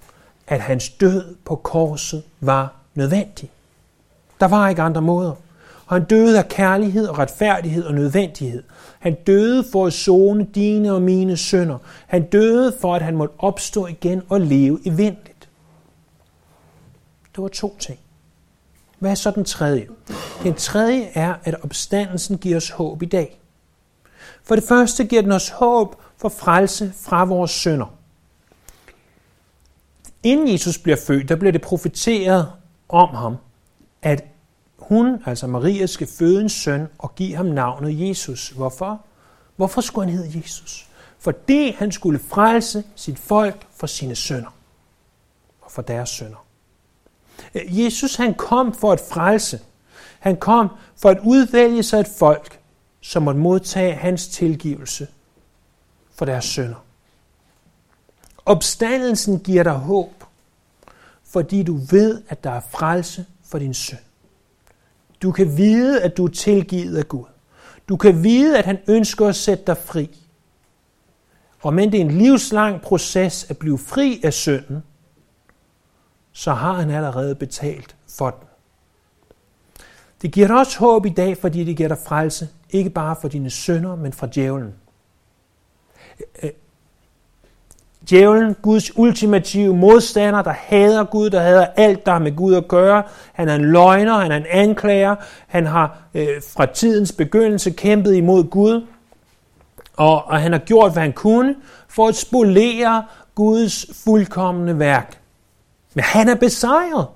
at 0.48 0.60
hans 0.60 0.88
død 0.88 1.36
på 1.44 1.56
korset 1.56 2.22
var 2.40 2.74
nødvendig. 2.94 3.50
Der 4.40 4.48
var 4.48 4.68
ikke 4.68 4.82
andre 4.82 5.02
måder. 5.02 5.34
Og 5.86 5.96
han 5.96 6.04
døde 6.04 6.38
af 6.38 6.48
kærlighed 6.48 7.06
og 7.06 7.18
retfærdighed 7.18 7.84
og 7.84 7.94
nødvendighed. 7.94 8.62
Han 8.98 9.14
døde 9.14 9.64
for 9.72 9.86
at 9.86 9.92
zone 9.92 10.44
dine 10.54 10.92
og 10.92 11.02
mine 11.02 11.36
sønder. 11.36 11.78
Han 12.06 12.22
døde 12.22 12.76
for, 12.80 12.94
at 12.94 13.02
han 13.02 13.16
måtte 13.16 13.34
opstå 13.38 13.86
igen 13.86 14.22
og 14.28 14.40
leve 14.40 14.80
evindeligt. 14.86 15.48
Det 17.36 17.42
var 17.42 17.48
to 17.48 17.76
ting. 17.78 17.98
Hvad 18.98 19.10
er 19.10 19.14
så 19.14 19.30
den 19.30 19.44
tredje? 19.44 19.86
Den 20.42 20.54
tredje 20.54 21.08
er, 21.14 21.34
at 21.44 21.64
opstandelsen 21.64 22.38
giver 22.38 22.56
os 22.56 22.70
håb 22.70 23.02
i 23.02 23.06
dag. 23.06 23.40
For 24.42 24.54
det 24.54 24.64
første 24.64 25.04
giver 25.04 25.22
den 25.22 25.32
os 25.32 25.48
håb 25.48 25.96
for 26.16 26.28
frelse 26.28 26.92
fra 26.96 27.24
vores 27.24 27.50
sønder. 27.50 27.97
Inden 30.22 30.52
Jesus 30.52 30.78
bliver 30.78 30.96
født, 31.06 31.28
der 31.28 31.36
bliver 31.36 31.52
det 31.52 31.60
profeteret 31.60 32.52
om 32.88 33.14
ham, 33.14 33.36
at 34.02 34.24
hun, 34.78 35.22
altså 35.26 35.46
Maria, 35.46 35.86
skal 35.86 36.08
føde 36.18 36.40
en 36.40 36.48
søn 36.48 36.88
og 36.98 37.14
give 37.14 37.34
ham 37.34 37.46
navnet 37.46 38.08
Jesus. 38.08 38.48
Hvorfor? 38.48 39.00
Hvorfor 39.56 39.80
skulle 39.80 40.10
han 40.10 40.18
hedde 40.18 40.38
Jesus? 40.38 40.88
Fordi 41.18 41.70
han 41.78 41.92
skulle 41.92 42.18
frelse 42.18 42.84
sit 42.94 43.18
folk 43.18 43.66
for 43.70 43.86
sine 43.86 44.14
sønder 44.14 44.54
og 45.60 45.70
for 45.70 45.82
deres 45.82 46.08
sønder. 46.08 46.46
Øh, 47.54 47.84
Jesus 47.84 48.16
han 48.16 48.34
kom 48.34 48.74
for 48.74 48.92
at 48.92 49.00
frelse. 49.12 49.60
Han 50.18 50.36
kom 50.36 50.68
for 50.96 51.08
at 51.08 51.18
udvælge 51.24 51.82
sig 51.82 52.00
et 52.00 52.08
folk, 52.18 52.60
som 53.00 53.22
måtte 53.22 53.40
modtage 53.40 53.94
hans 53.94 54.28
tilgivelse 54.28 55.06
for 56.14 56.24
deres 56.24 56.44
sønder. 56.44 56.84
Opstandelsen 58.48 59.40
giver 59.40 59.62
dig 59.62 59.72
håb, 59.72 60.24
fordi 61.24 61.62
du 61.62 61.76
ved, 61.76 62.22
at 62.28 62.44
der 62.44 62.50
er 62.50 62.60
frelse 62.60 63.26
for 63.44 63.58
din 63.58 63.74
synd. 63.74 63.98
Du 65.22 65.32
kan 65.32 65.56
vide, 65.56 66.02
at 66.02 66.16
du 66.16 66.24
er 66.24 66.30
tilgivet 66.30 66.98
af 66.98 67.08
Gud. 67.08 67.24
Du 67.88 67.96
kan 67.96 68.22
vide, 68.24 68.58
at 68.58 68.64
han 68.64 68.78
ønsker 68.88 69.26
at 69.26 69.36
sætte 69.36 69.64
dig 69.66 69.76
fri. 69.76 70.18
Og 71.62 71.74
men 71.74 71.92
det 71.92 72.00
er 72.00 72.04
en 72.04 72.18
livslang 72.18 72.82
proces 72.82 73.50
at 73.50 73.58
blive 73.58 73.78
fri 73.78 74.20
af 74.24 74.32
synden, 74.32 74.82
så 76.32 76.52
har 76.52 76.72
han 76.72 76.90
allerede 76.90 77.34
betalt 77.34 77.96
for 78.08 78.30
den. 78.30 78.48
Det 80.22 80.32
giver 80.32 80.46
dig 80.46 80.56
også 80.56 80.78
håb 80.78 81.06
i 81.06 81.10
dag, 81.10 81.36
fordi 81.38 81.64
det 81.64 81.76
giver 81.76 81.88
dig 81.88 81.98
frelse, 81.98 82.48
ikke 82.70 82.90
bare 82.90 83.16
for 83.20 83.28
dine 83.28 83.50
sønder, 83.50 83.96
men 83.96 84.12
fra 84.12 84.26
djævlen. 84.34 84.74
Djævlen, 88.10 88.54
Guds 88.62 88.98
ultimative 88.98 89.76
modstander, 89.76 90.42
der 90.42 90.52
hader 90.52 91.04
Gud, 91.04 91.30
der 91.30 91.40
hader 91.40 91.66
alt, 91.76 92.06
der 92.06 92.12
har 92.12 92.18
med 92.18 92.36
Gud 92.36 92.54
at 92.54 92.68
gøre. 92.68 93.02
Han 93.32 93.48
er 93.48 93.54
en 93.54 93.64
løgner, 93.64 94.18
han 94.18 94.32
er 94.32 94.36
en 94.36 94.46
anklager. 94.50 95.16
Han 95.46 95.66
har 95.66 95.98
øh, 96.14 96.28
fra 96.56 96.66
tidens 96.66 97.12
begyndelse 97.12 97.70
kæmpet 97.70 98.14
imod 98.14 98.44
Gud. 98.44 98.86
Og, 99.96 100.24
og 100.24 100.40
han 100.40 100.52
har 100.52 100.58
gjort, 100.58 100.92
hvad 100.92 101.02
han 101.02 101.12
kunne 101.12 101.54
for 101.88 102.08
at 102.08 102.16
spolere 102.16 103.04
Guds 103.34 103.86
fuldkommende 104.04 104.78
værk. 104.78 105.18
Men 105.94 106.04
han 106.04 106.28
er 106.28 106.34
besejret. 106.34 107.06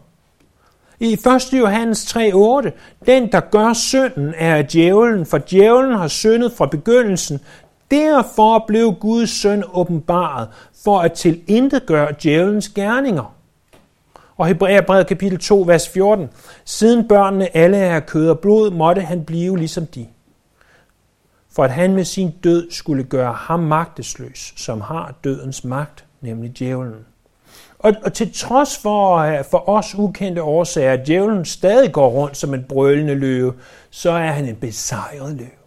I 1.01 1.13
1. 1.13 1.53
Johannes 1.53 2.17
3:8, 2.17 2.71
den 3.07 3.33
der 3.33 3.41
gør 3.41 3.73
synden 3.73 4.35
er 4.37 4.55
af 4.57 4.67
djævlen, 4.67 5.27
for 5.27 5.39
djævlen 5.39 5.99
har 5.99 6.09
syndet 6.09 6.53
fra 6.53 6.67
begyndelsen. 6.67 7.41
Derfor 7.93 8.65
blev 8.67 8.95
Guds 9.01 9.31
søn 9.31 9.65
åbenbaret, 9.73 10.49
for 10.85 11.01
at 11.01 11.13
tilintetgøre 11.13 12.13
djævelens 12.23 12.69
gerninger. 12.69 13.35
Og 14.37 14.47
Hebræerbrevet 14.47 15.07
kapitel 15.07 15.39
2, 15.39 15.65
vers 15.67 15.89
14. 15.89 16.31
Siden 16.65 17.09
børnene 17.09 17.57
alle 17.57 17.77
er 17.77 18.01
kød 18.01 18.29
og 18.29 18.39
blod, 18.39 18.71
måtte 18.71 19.03
han 19.03 19.25
blive 19.25 19.59
ligesom 19.59 19.87
de. 19.87 20.07
For 21.53 21.65
at 21.65 21.71
han 21.71 21.95
med 21.95 22.05
sin 22.05 22.31
død 22.45 22.71
skulle 22.71 23.05
gøre 23.05 23.33
ham 23.33 23.61
magtesløs, 23.61 24.55
som 24.57 24.81
har 24.81 25.15
dødens 25.25 25.65
magt, 25.65 26.05
nemlig 26.21 26.59
djævlen. 26.59 27.07
Og, 27.79 27.93
og 28.05 28.13
til 28.13 28.33
trods 28.35 28.79
for, 28.79 29.17
øh, 29.17 29.45
for 29.51 29.69
os 29.69 29.95
ukendte 29.95 30.43
årsager, 30.43 30.93
at 30.93 31.07
djævlen 31.07 31.45
stadig 31.45 31.93
går 31.93 32.09
rundt 32.09 32.37
som 32.37 32.55
en 32.55 32.65
brølende 32.69 33.15
løve, 33.15 33.55
så 33.91 34.11
er 34.11 34.31
han 34.33 34.45
en 34.45 34.57
besejret 34.57 35.37
løve. 35.37 35.62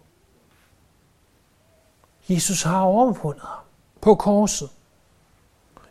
Jesus 2.28 2.62
har 2.62 2.80
overvundet 2.80 3.42
på 4.00 4.14
korset. 4.14 4.68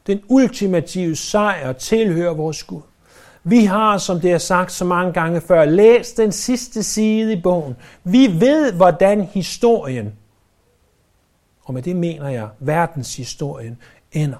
Den 0.08 0.22
ultimative 0.28 1.16
sejr 1.16 1.74
tilhører 1.74 2.34
vores 2.34 2.64
Gud. 2.64 2.82
Vi 3.44 3.66
har, 3.66 3.98
som 3.98 4.20
det 4.20 4.32
er 4.32 4.38
sagt 4.38 4.72
så 4.72 4.86
mange 4.86 5.14
gange 5.14 5.42
før, 5.42 5.66
læst 5.66 6.18
den 6.18 6.32
sidste 6.32 6.84
side 6.84 7.34
i 7.34 7.42
bogen. 7.42 7.76
Vi 8.04 8.28
ved, 8.40 8.74
hvordan 8.74 9.22
historien, 9.22 10.14
og 11.64 11.74
med 11.74 11.82
det 11.82 11.96
mener 11.96 12.30
jeg 12.30 12.50
verdenshistorien, 12.60 13.78
ender. 14.12 14.38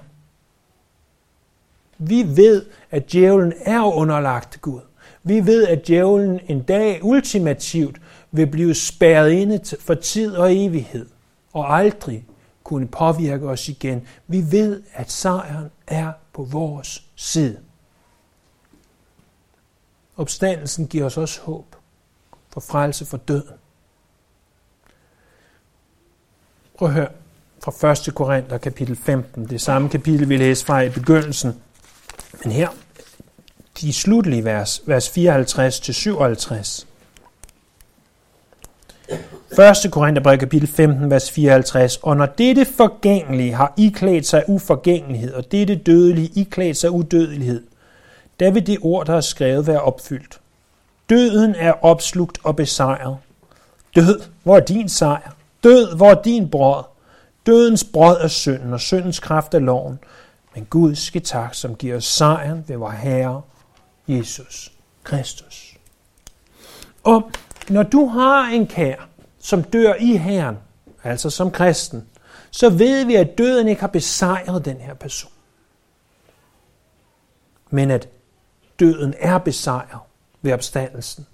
Vi 1.98 2.36
ved, 2.36 2.66
at 2.90 3.12
djævlen 3.12 3.52
er 3.64 3.82
underlagt 3.82 4.60
Gud. 4.60 4.80
Vi 5.22 5.46
ved, 5.46 5.66
at 5.66 5.86
djævlen 5.86 6.40
en 6.48 6.62
dag 6.62 7.00
ultimativt 7.02 7.96
vil 8.32 8.46
blive 8.46 8.74
spærret 8.74 9.30
inde 9.30 9.60
for 9.80 9.94
tid 9.94 10.36
og 10.36 10.56
evighed, 10.56 11.06
og 11.56 11.76
aldrig 11.76 12.24
kunne 12.64 12.88
påvirke 12.88 13.48
os 13.48 13.68
igen. 13.68 14.06
Vi 14.26 14.50
ved, 14.50 14.82
at 14.92 15.10
sejren 15.10 15.70
er 15.86 16.12
på 16.32 16.44
vores 16.44 17.04
side. 17.14 17.58
Opstandelsen 20.16 20.86
giver 20.86 21.04
os 21.04 21.16
også 21.16 21.40
håb 21.40 21.76
for 22.48 22.60
frelse 22.60 23.06
for 23.06 23.16
døden. 23.16 23.56
Prøv 26.78 26.88
at 26.88 26.94
høre 26.94 27.08
fra 27.64 28.08
1. 28.08 28.14
Korinther 28.14 28.58
kapitel 28.58 28.96
15, 28.96 29.48
det 29.48 29.60
samme 29.60 29.88
kapitel, 29.88 30.28
vi 30.28 30.36
læste 30.36 30.66
fra 30.66 30.80
i 30.80 30.90
begyndelsen. 30.90 31.62
Men 32.42 32.52
her, 32.52 32.68
de 33.80 33.92
slutlige 33.92 34.44
vers, 34.44 34.82
vers 34.86 35.10
54 35.10 35.80
til 35.80 35.94
57. 35.94 36.86
1. 39.08 39.90
Korintherbrev 39.90 40.38
kapitel 40.38 40.68
15, 40.68 41.10
vers 41.10 41.30
54. 41.30 41.96
Og 41.96 42.16
når 42.16 42.26
dette 42.26 42.64
forgængelige 42.64 43.52
har 43.52 43.72
iklædt 43.76 44.26
sig 44.26 44.44
uforgængelighed, 44.48 45.32
og 45.32 45.52
dette 45.52 45.76
dødelige 45.76 46.30
iklædt 46.34 46.76
sig 46.76 46.90
udødelighed, 46.90 47.62
der 48.40 48.50
vil 48.50 48.66
det 48.66 48.78
ord, 48.82 49.06
der 49.06 49.16
er 49.16 49.20
skrevet, 49.20 49.66
være 49.66 49.80
opfyldt. 49.80 50.40
Døden 51.10 51.54
er 51.54 51.84
opslugt 51.84 52.38
og 52.44 52.56
besejret. 52.56 53.16
Død, 53.94 54.20
hvor 54.42 54.56
er 54.56 54.60
din 54.60 54.88
sejr? 54.88 55.36
Død, 55.64 55.96
hvor 55.96 56.10
er 56.10 56.22
din 56.22 56.50
brød? 56.50 56.84
Dødens 57.46 57.84
brød 57.84 58.16
er 58.20 58.28
synden, 58.28 58.72
og 58.72 58.80
syndens 58.80 59.20
kraft 59.20 59.54
er 59.54 59.58
loven. 59.58 59.98
Men 60.54 60.64
Gud 60.64 60.94
skal 60.94 61.22
tak, 61.22 61.54
som 61.54 61.74
giver 61.74 61.96
os 61.96 62.04
sejren 62.04 62.64
ved 62.66 62.76
vor 62.76 62.90
Herre, 62.90 63.42
Jesus 64.08 64.72
Kristus. 65.04 65.74
Og 67.04 67.30
når 67.70 67.82
du 67.82 68.06
har 68.06 68.48
en 68.48 68.66
kær, 68.66 69.08
som 69.38 69.62
dør 69.62 69.94
i 69.94 70.16
Herren, 70.16 70.56
altså 71.04 71.30
som 71.30 71.50
kristen, 71.50 72.04
så 72.50 72.70
ved 72.70 73.04
vi, 73.04 73.14
at 73.14 73.38
døden 73.38 73.68
ikke 73.68 73.80
har 73.80 73.88
besejret 73.88 74.64
den 74.64 74.76
her 74.76 74.94
person. 74.94 75.32
Men 77.70 77.90
at 77.90 78.08
døden 78.80 79.14
er 79.18 79.38
besejret 79.38 80.00
ved 80.42 80.52
opstandelsen. 80.52 81.26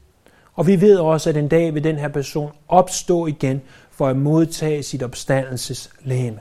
Og 0.54 0.66
vi 0.66 0.80
ved 0.80 0.98
også, 0.98 1.30
at 1.30 1.36
en 1.36 1.48
dag 1.48 1.74
vil 1.74 1.84
den 1.84 1.96
her 1.96 2.08
person 2.08 2.52
opstå 2.68 3.26
igen 3.26 3.62
for 3.90 4.08
at 4.08 4.16
modtage 4.16 4.82
sit 4.82 5.02
opstandelseslæme. 5.02 6.40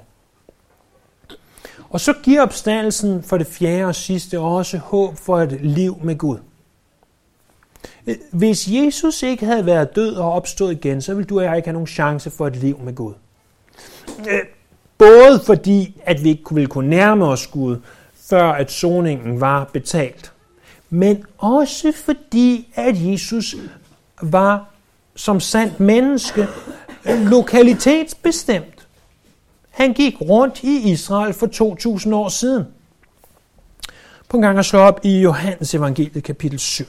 Og 1.89 1.99
så 1.99 2.13
giver 2.23 2.41
opstandelsen 2.41 3.23
for 3.23 3.37
det 3.37 3.47
fjerde 3.47 3.85
og 3.85 3.95
sidste 3.95 4.39
også 4.39 4.77
håb 4.77 5.17
for 5.17 5.39
et 5.39 5.51
liv 5.61 5.99
med 6.03 6.17
Gud. 6.17 6.37
Øh, 8.07 8.15
hvis 8.31 8.67
Jesus 8.67 9.23
ikke 9.23 9.45
havde 9.45 9.65
været 9.65 9.95
død 9.95 10.15
og 10.15 10.31
opstået 10.31 10.71
igen, 10.71 11.01
så 11.01 11.13
ville 11.13 11.27
du 11.27 11.39
og 11.39 11.45
jeg 11.45 11.57
ikke 11.57 11.67
have 11.67 11.73
nogen 11.73 11.87
chance 11.87 12.31
for 12.31 12.47
et 12.47 12.55
liv 12.55 12.79
med 12.79 12.95
Gud. 12.95 13.13
Øh, 14.29 14.39
både 14.97 15.41
fordi, 15.45 16.01
at 16.05 16.23
vi 16.23 16.29
ikke 16.29 16.43
ville 16.55 16.67
kunne 16.67 16.89
nærme 16.89 17.25
os 17.25 17.47
Gud, 17.47 17.77
før 18.29 18.51
at 18.51 18.71
soningen 18.71 19.41
var 19.41 19.63
betalt. 19.73 20.31
Men 20.89 21.25
også 21.37 21.91
fordi, 22.05 22.67
at 22.75 22.95
Jesus 22.97 23.55
var 24.21 24.65
som 25.15 25.39
sandt 25.39 25.79
menneske 25.79 26.47
lokalitetsbestemt. 27.05 28.87
Han 29.69 29.93
gik 29.93 30.21
rundt 30.21 30.63
i 30.63 30.91
Israel 30.91 31.33
for 31.33 31.47
2000 31.47 32.15
år 32.15 32.29
siden. 32.29 32.65
På 34.29 34.37
en 34.37 34.43
gang 34.43 34.59
at 34.59 34.65
slå 34.65 34.79
op 34.79 34.99
i 35.03 35.21
Johannes 35.21 35.75
evangeliet 35.75 36.23
kapitel 36.23 36.59
7. 36.59 36.85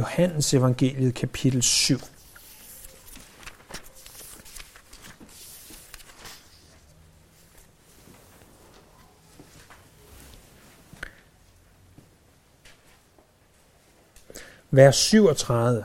Johannes 0.00 0.54
evangeliet 0.54 1.14
kapitel 1.14 1.62
7. 1.62 2.00
Vers 14.70 14.96
37. 14.96 15.84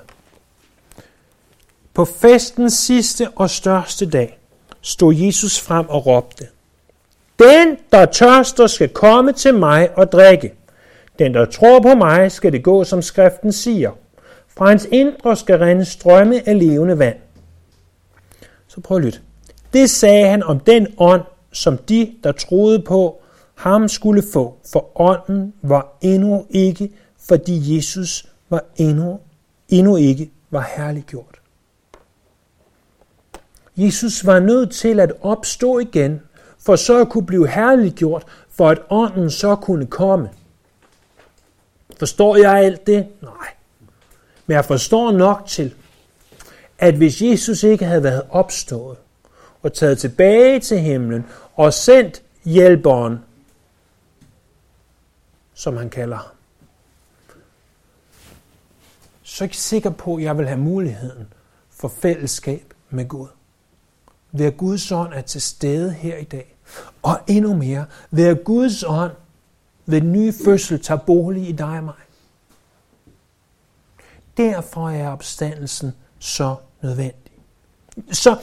På 1.93 2.05
festens 2.05 2.73
sidste 2.73 3.29
og 3.35 3.49
største 3.49 4.09
dag 4.09 4.39
stod 4.81 5.13
Jesus 5.15 5.59
frem 5.61 5.89
og 5.89 6.05
råbte, 6.05 6.47
Den, 7.39 7.77
der 7.91 8.05
tørster, 8.05 8.67
skal 8.67 8.89
komme 8.89 9.33
til 9.33 9.53
mig 9.53 9.97
og 9.97 10.11
drikke. 10.11 10.53
Den, 11.19 11.33
der 11.33 11.45
tror 11.45 11.79
på 11.79 11.95
mig, 11.95 12.31
skal 12.31 12.51
det 12.51 12.63
gå, 12.63 12.83
som 12.83 13.01
skriften 13.01 13.51
siger. 13.51 13.91
Fra 14.57 14.69
hans 14.69 14.87
indre 14.91 15.35
skal 15.35 15.59
rende 15.59 15.85
strømme 15.85 16.49
af 16.49 16.59
levende 16.59 16.99
vand. 16.99 17.17
Så 18.67 18.81
prøv 18.81 18.97
at 18.97 19.03
lytte. 19.03 19.19
Det 19.73 19.89
sagde 19.89 20.27
han 20.27 20.43
om 20.43 20.59
den 20.59 20.87
ånd, 20.97 21.21
som 21.51 21.77
de, 21.77 22.15
der 22.23 22.31
troede 22.31 22.79
på 22.79 23.21
ham, 23.55 23.87
skulle 23.87 24.23
få, 24.33 24.57
for 24.71 25.01
ånden 25.01 25.53
var 25.61 25.97
endnu 26.01 26.45
ikke, 26.49 26.91
fordi 27.19 27.75
Jesus 27.75 28.27
var 28.49 28.63
endnu, 28.75 29.19
endnu 29.69 29.95
ikke 29.95 30.31
var 30.49 30.71
herliggjort. 30.75 31.39
Jesus 33.77 34.25
var 34.25 34.39
nødt 34.39 34.71
til 34.71 34.99
at 34.99 35.13
opstå 35.21 35.79
igen, 35.79 36.21
for 36.59 36.75
så 36.75 37.01
at 37.01 37.09
kunne 37.09 37.25
blive 37.25 37.47
herliggjort, 37.47 38.23
for 38.49 38.69
at 38.69 38.79
ånden 38.89 39.31
så 39.31 39.55
kunne 39.55 39.87
komme. 39.87 40.29
Forstår 41.99 42.35
jeg 42.35 42.53
alt 42.53 42.87
det? 42.87 43.07
Nej. 43.21 43.54
Men 44.45 44.55
jeg 44.55 44.65
forstår 44.65 45.11
nok 45.11 45.43
til, 45.47 45.73
at 46.79 46.95
hvis 46.95 47.21
Jesus 47.21 47.63
ikke 47.63 47.85
havde 47.85 48.03
været 48.03 48.23
opstået 48.29 48.97
og 49.61 49.73
taget 49.73 49.97
tilbage 49.97 50.59
til 50.59 50.79
himlen 50.79 51.25
og 51.55 51.73
sendt 51.73 52.21
hjælperen, 52.45 53.19
som 55.53 55.77
han 55.77 55.89
kalder 55.89 56.17
ham, 56.17 56.35
så 59.23 59.43
er 59.43 59.45
jeg 59.45 59.51
ikke 59.51 59.57
sikker 59.57 59.89
på, 59.89 60.15
at 60.15 60.23
jeg 60.23 60.37
vil 60.37 60.47
have 60.47 60.59
muligheden 60.59 61.27
for 61.69 61.87
fællesskab 61.87 62.73
med 62.89 63.07
Gud. 63.07 63.27
Ved 64.31 64.45
at 64.45 64.57
Guds 64.57 64.91
ånd 64.91 65.13
er 65.13 65.21
til 65.21 65.41
stede 65.41 65.93
her 65.93 66.17
i 66.17 66.23
dag. 66.23 66.55
Og 67.01 67.19
endnu 67.27 67.55
mere, 67.55 67.85
ved 68.11 68.27
at 68.27 68.43
Guds 68.43 68.83
ånd 68.83 69.11
ved 69.85 70.01
den 70.01 70.11
nye 70.11 70.33
fødsel 70.45 70.81
tager 70.81 70.99
bolig 70.99 71.49
i 71.49 71.51
dig 71.51 71.77
og 71.77 71.83
mig. 71.83 72.04
Derfor 74.37 74.89
er 74.89 75.09
opstandelsen 75.09 75.93
så 76.19 76.55
nødvendig. 76.81 77.31
Så 78.11 78.35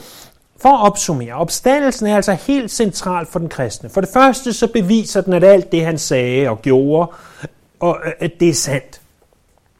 for 0.63 0.69
at 0.69 0.85
opsummere, 0.87 1.33
opstandelsen 1.33 2.07
er 2.07 2.15
altså 2.15 2.33
helt 2.33 2.71
central 2.71 3.25
for 3.25 3.39
den 3.39 3.49
kristne. 3.49 3.89
For 3.89 4.01
det 4.01 4.09
første 4.13 4.53
så 4.53 4.67
beviser 4.67 5.21
den, 5.21 5.33
at 5.33 5.43
alt 5.43 5.71
det, 5.71 5.85
han 5.85 5.97
sagde 5.97 6.49
og 6.49 6.61
gjorde, 6.61 7.11
og 7.79 7.99
øh, 8.05 8.11
at 8.19 8.31
det 8.39 8.49
er 8.49 8.53
sandt. 8.53 9.01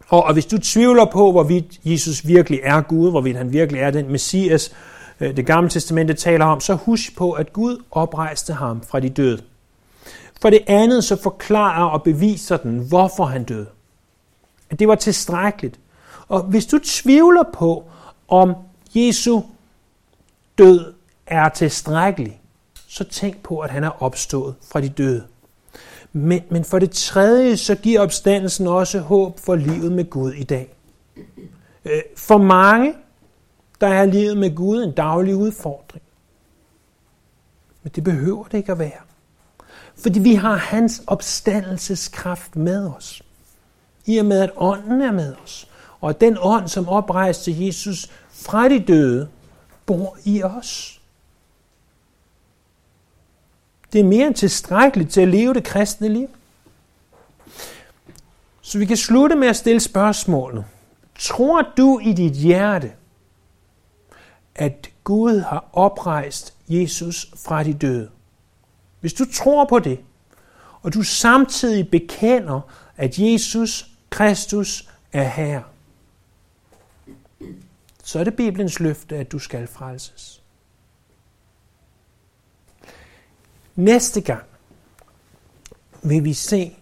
Og, 0.08 0.24
og 0.24 0.34
hvis 0.34 0.46
du 0.46 0.58
tvivler 0.58 1.06
på, 1.06 1.32
hvorvidt 1.32 1.80
Jesus 1.84 2.28
virkelig 2.28 2.60
er 2.64 2.82
Gud, 2.82 3.12
hvorvidt 3.12 3.38
han 3.38 3.54
virkelig 3.54 3.82
er 3.82 3.92
den 3.92 4.12
Messias, 4.12 4.72
øh, 5.20 5.38
det 5.38 5.46
gamle 5.46 5.70
testamente 5.70 6.14
taler 6.14 6.46
om, 6.46 6.60
så 6.60 6.74
husk 6.74 7.18
på, 7.18 7.32
at 7.32 7.54
Gud 7.54 7.84
oprejste 7.92 8.54
ham 8.54 8.82
fra 8.82 9.00
de 9.00 9.10
døde. 9.10 9.42
For 10.42 10.50
det 10.50 10.62
andet 10.68 11.04
så 11.04 11.22
forklarer 11.22 11.86
og 11.86 12.04
beviser 12.04 12.58
den, 12.58 12.80
hvorfor 12.80 13.26
han 13.26 13.44
døde. 13.44 13.68
At 14.70 14.80
det 14.80 14.88
var 14.88 14.96
tilstrækkeligt. 14.96 15.80
Og 16.28 16.44
hvis 16.44 16.66
du 16.66 16.80
tvivler 16.80 17.44
på, 17.54 17.84
om 18.28 18.54
Jesu 18.96 19.42
død 20.58 20.94
er 21.28 21.50
tilstrækkelig, 21.50 22.42
så 22.88 23.04
tænk 23.04 23.44
på, 23.44 23.60
at 23.60 23.72
han 23.72 23.84
er 23.84 24.04
opstået 24.04 24.56
fra 24.72 24.82
de 24.82 24.90
døde. 24.90 25.24
Men, 26.14 26.42
men 26.50 26.66
for 26.66 26.80
det 26.80 26.92
tredje, 26.92 27.58
så 27.58 27.76
giver 27.76 28.02
opstandelsen 28.02 28.68
også 28.68 29.00
håb 29.00 29.40
for 29.40 29.56
livet 29.56 29.92
med 29.92 30.10
Gud 30.10 30.32
i 30.32 30.44
dag. 30.44 30.74
Øh, 31.86 32.02
for 32.18 32.38
mange, 32.38 32.94
der 33.82 33.88
er 33.88 34.06
livet 34.06 34.38
med 34.38 34.56
Gud 34.56 34.84
en 34.84 34.92
daglig 34.92 35.36
udfordring. 35.36 36.04
Men 37.84 37.92
det 37.96 38.04
behøver 38.04 38.44
det 38.44 38.58
ikke 38.58 38.72
at 38.72 38.80
være. 38.80 39.02
Fordi 39.96 40.20
vi 40.20 40.34
har 40.34 40.56
hans 40.56 41.04
opstandelseskraft 41.08 42.56
med 42.56 42.88
os. 42.98 43.22
I 44.06 44.18
og 44.18 44.26
med, 44.26 44.40
at 44.40 44.52
ånden 44.56 45.02
er 45.02 45.12
med 45.12 45.36
os. 45.44 45.70
Og 46.04 46.22
den 46.22 46.38
ånd, 46.42 46.68
som 46.68 46.90
oprejste 46.90 47.66
Jesus 47.66 48.12
fra 48.32 48.70
de 48.70 48.80
døde, 48.80 49.30
bor 49.86 50.18
i 50.24 50.44
os. 50.44 51.02
Det 53.94 54.00
er 54.00 54.04
mere 54.04 54.28
end 54.28 54.36
tilstrækkeligt 54.36 55.12
til 55.12 55.22
at 55.22 55.28
leve 55.28 55.54
det 55.54 55.64
kristne 55.64 56.08
liv. 56.08 56.30
Så 58.62 58.78
vi 58.78 58.86
kan 58.86 58.98
slutte 58.98 59.36
med 59.36 59.48
at 59.48 59.56
stille 59.56 59.80
spørgsmålet. 59.80 60.66
Tror 61.20 61.62
du 61.78 62.00
i 62.00 62.14
dit 62.14 62.34
hjerte, 62.34 62.92
at 64.56 64.90
Gud 65.04 65.40
har 65.40 65.66
oprejst 65.74 66.54
Jesus 66.68 67.32
fra 67.46 67.64
de 67.64 67.74
døde? 67.74 68.10
Hvis 69.00 69.14
du 69.14 69.26
tror 69.34 69.66
på 69.66 69.80
det, 69.80 70.00
og 70.82 70.94
du 70.94 71.04
samtidig 71.04 71.90
bekender, 71.90 72.62
at 72.98 73.20
Jesus 73.20 73.88
Kristus 74.10 74.90
er 75.14 75.24
Herre, 75.24 75.64
så 78.04 78.20
er 78.20 78.24
det 78.24 78.36
Bibelens 78.36 78.80
løfte, 78.80 79.18
at 79.18 79.32
du 79.32 79.40
skal 79.40 79.68
frelses. 79.68 80.44
Næste 83.76 84.22
gang 84.22 84.46
vil 86.04 86.24
vi 86.24 86.34
se 86.34 86.78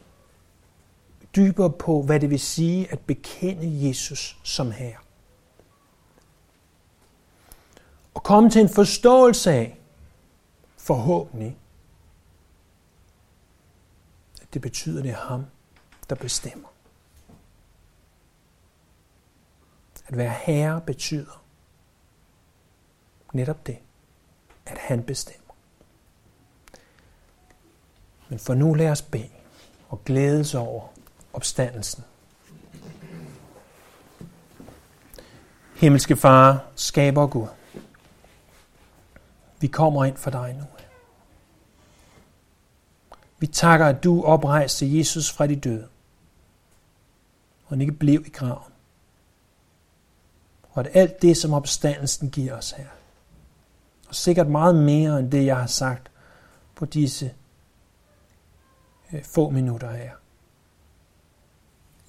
dybere 1.35 1.71
på, 1.71 2.01
hvad 2.01 2.19
det 2.19 2.29
vil 2.29 2.39
sige 2.39 2.91
at 2.91 2.99
bekende 2.99 3.87
Jesus 3.87 4.39
som 4.43 4.71
Herre. 4.71 4.97
Og 8.13 8.23
komme 8.23 8.49
til 8.49 8.61
en 8.61 8.69
forståelse 8.69 9.51
af, 9.51 9.77
forhåbentlig, 10.77 11.57
at 14.41 14.53
det 14.53 14.61
betyder, 14.61 14.97
at 14.97 15.03
det 15.03 15.11
er 15.11 15.27
ham, 15.27 15.45
der 16.09 16.15
bestemmer. 16.15 16.70
At 20.11 20.17
være 20.17 20.33
herre 20.41 20.81
betyder 20.81 21.43
netop 23.33 23.67
det, 23.67 23.77
at 24.65 24.77
han 24.77 25.03
bestemmer. 25.03 25.53
Men 28.29 28.39
for 28.39 28.53
nu 28.53 28.73
lad 28.73 28.91
os 28.91 29.01
bede. 29.01 29.29
og 29.89 30.05
glædes 30.05 30.55
over 30.55 30.87
opstandelsen. 31.33 32.03
Himmelske 35.75 36.15
Far, 36.15 36.65
skaber 36.75 37.27
Gud. 37.27 37.47
Vi 39.59 39.67
kommer 39.67 40.05
ind 40.05 40.17
for 40.17 40.31
dig 40.31 40.53
nu. 40.53 40.63
Vi 43.39 43.47
takker, 43.47 43.85
at 43.85 44.03
du 44.03 44.23
oprejste 44.23 44.97
Jesus 44.97 45.31
fra 45.31 45.47
de 45.47 45.55
døde, 45.55 45.87
og 47.63 47.69
han 47.69 47.81
ikke 47.81 47.93
blev 47.93 48.23
i 48.25 48.29
graven. 48.29 48.70
Og 50.71 50.79
at 50.85 50.91
alt 50.93 51.21
det, 51.21 51.37
som 51.37 51.53
opstandelsen 51.53 52.29
giver 52.29 52.57
os 52.57 52.71
her, 52.71 52.87
og 54.07 54.15
sikkert 54.15 54.47
meget 54.47 54.75
mere 54.75 55.19
end 55.19 55.31
det, 55.31 55.45
jeg 55.45 55.57
har 55.57 55.67
sagt 55.67 56.11
på 56.75 56.85
disse 56.85 57.33
øh, 59.13 59.23
få 59.23 59.49
minutter 59.49 59.91
her. 59.91 60.11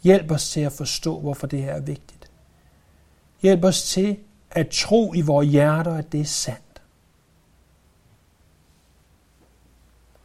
Hjælp 0.03 0.31
os 0.31 0.51
til 0.51 0.61
at 0.61 0.73
forstå, 0.73 1.21
hvorfor 1.21 1.47
det 1.47 1.63
her 1.63 1.73
er 1.73 1.81
vigtigt. 1.81 2.31
Hjælp 3.43 3.65
os 3.65 3.83
til 3.83 4.19
at 4.51 4.69
tro 4.69 5.15
i 5.15 5.21
vores 5.21 5.49
hjerter, 5.49 5.95
at 5.95 6.13
det 6.13 6.21
er 6.21 6.25
sandt. 6.25 6.83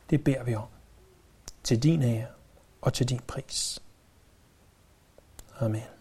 Det 0.10 0.24
beder 0.24 0.44
vi 0.44 0.56
om. 0.56 0.68
Til 1.64 1.84
din 1.84 2.02
ære 2.04 2.28
og 2.82 2.94
til 2.94 3.10
din 3.10 3.20
pris. 3.28 3.82
Amen. 5.60 5.97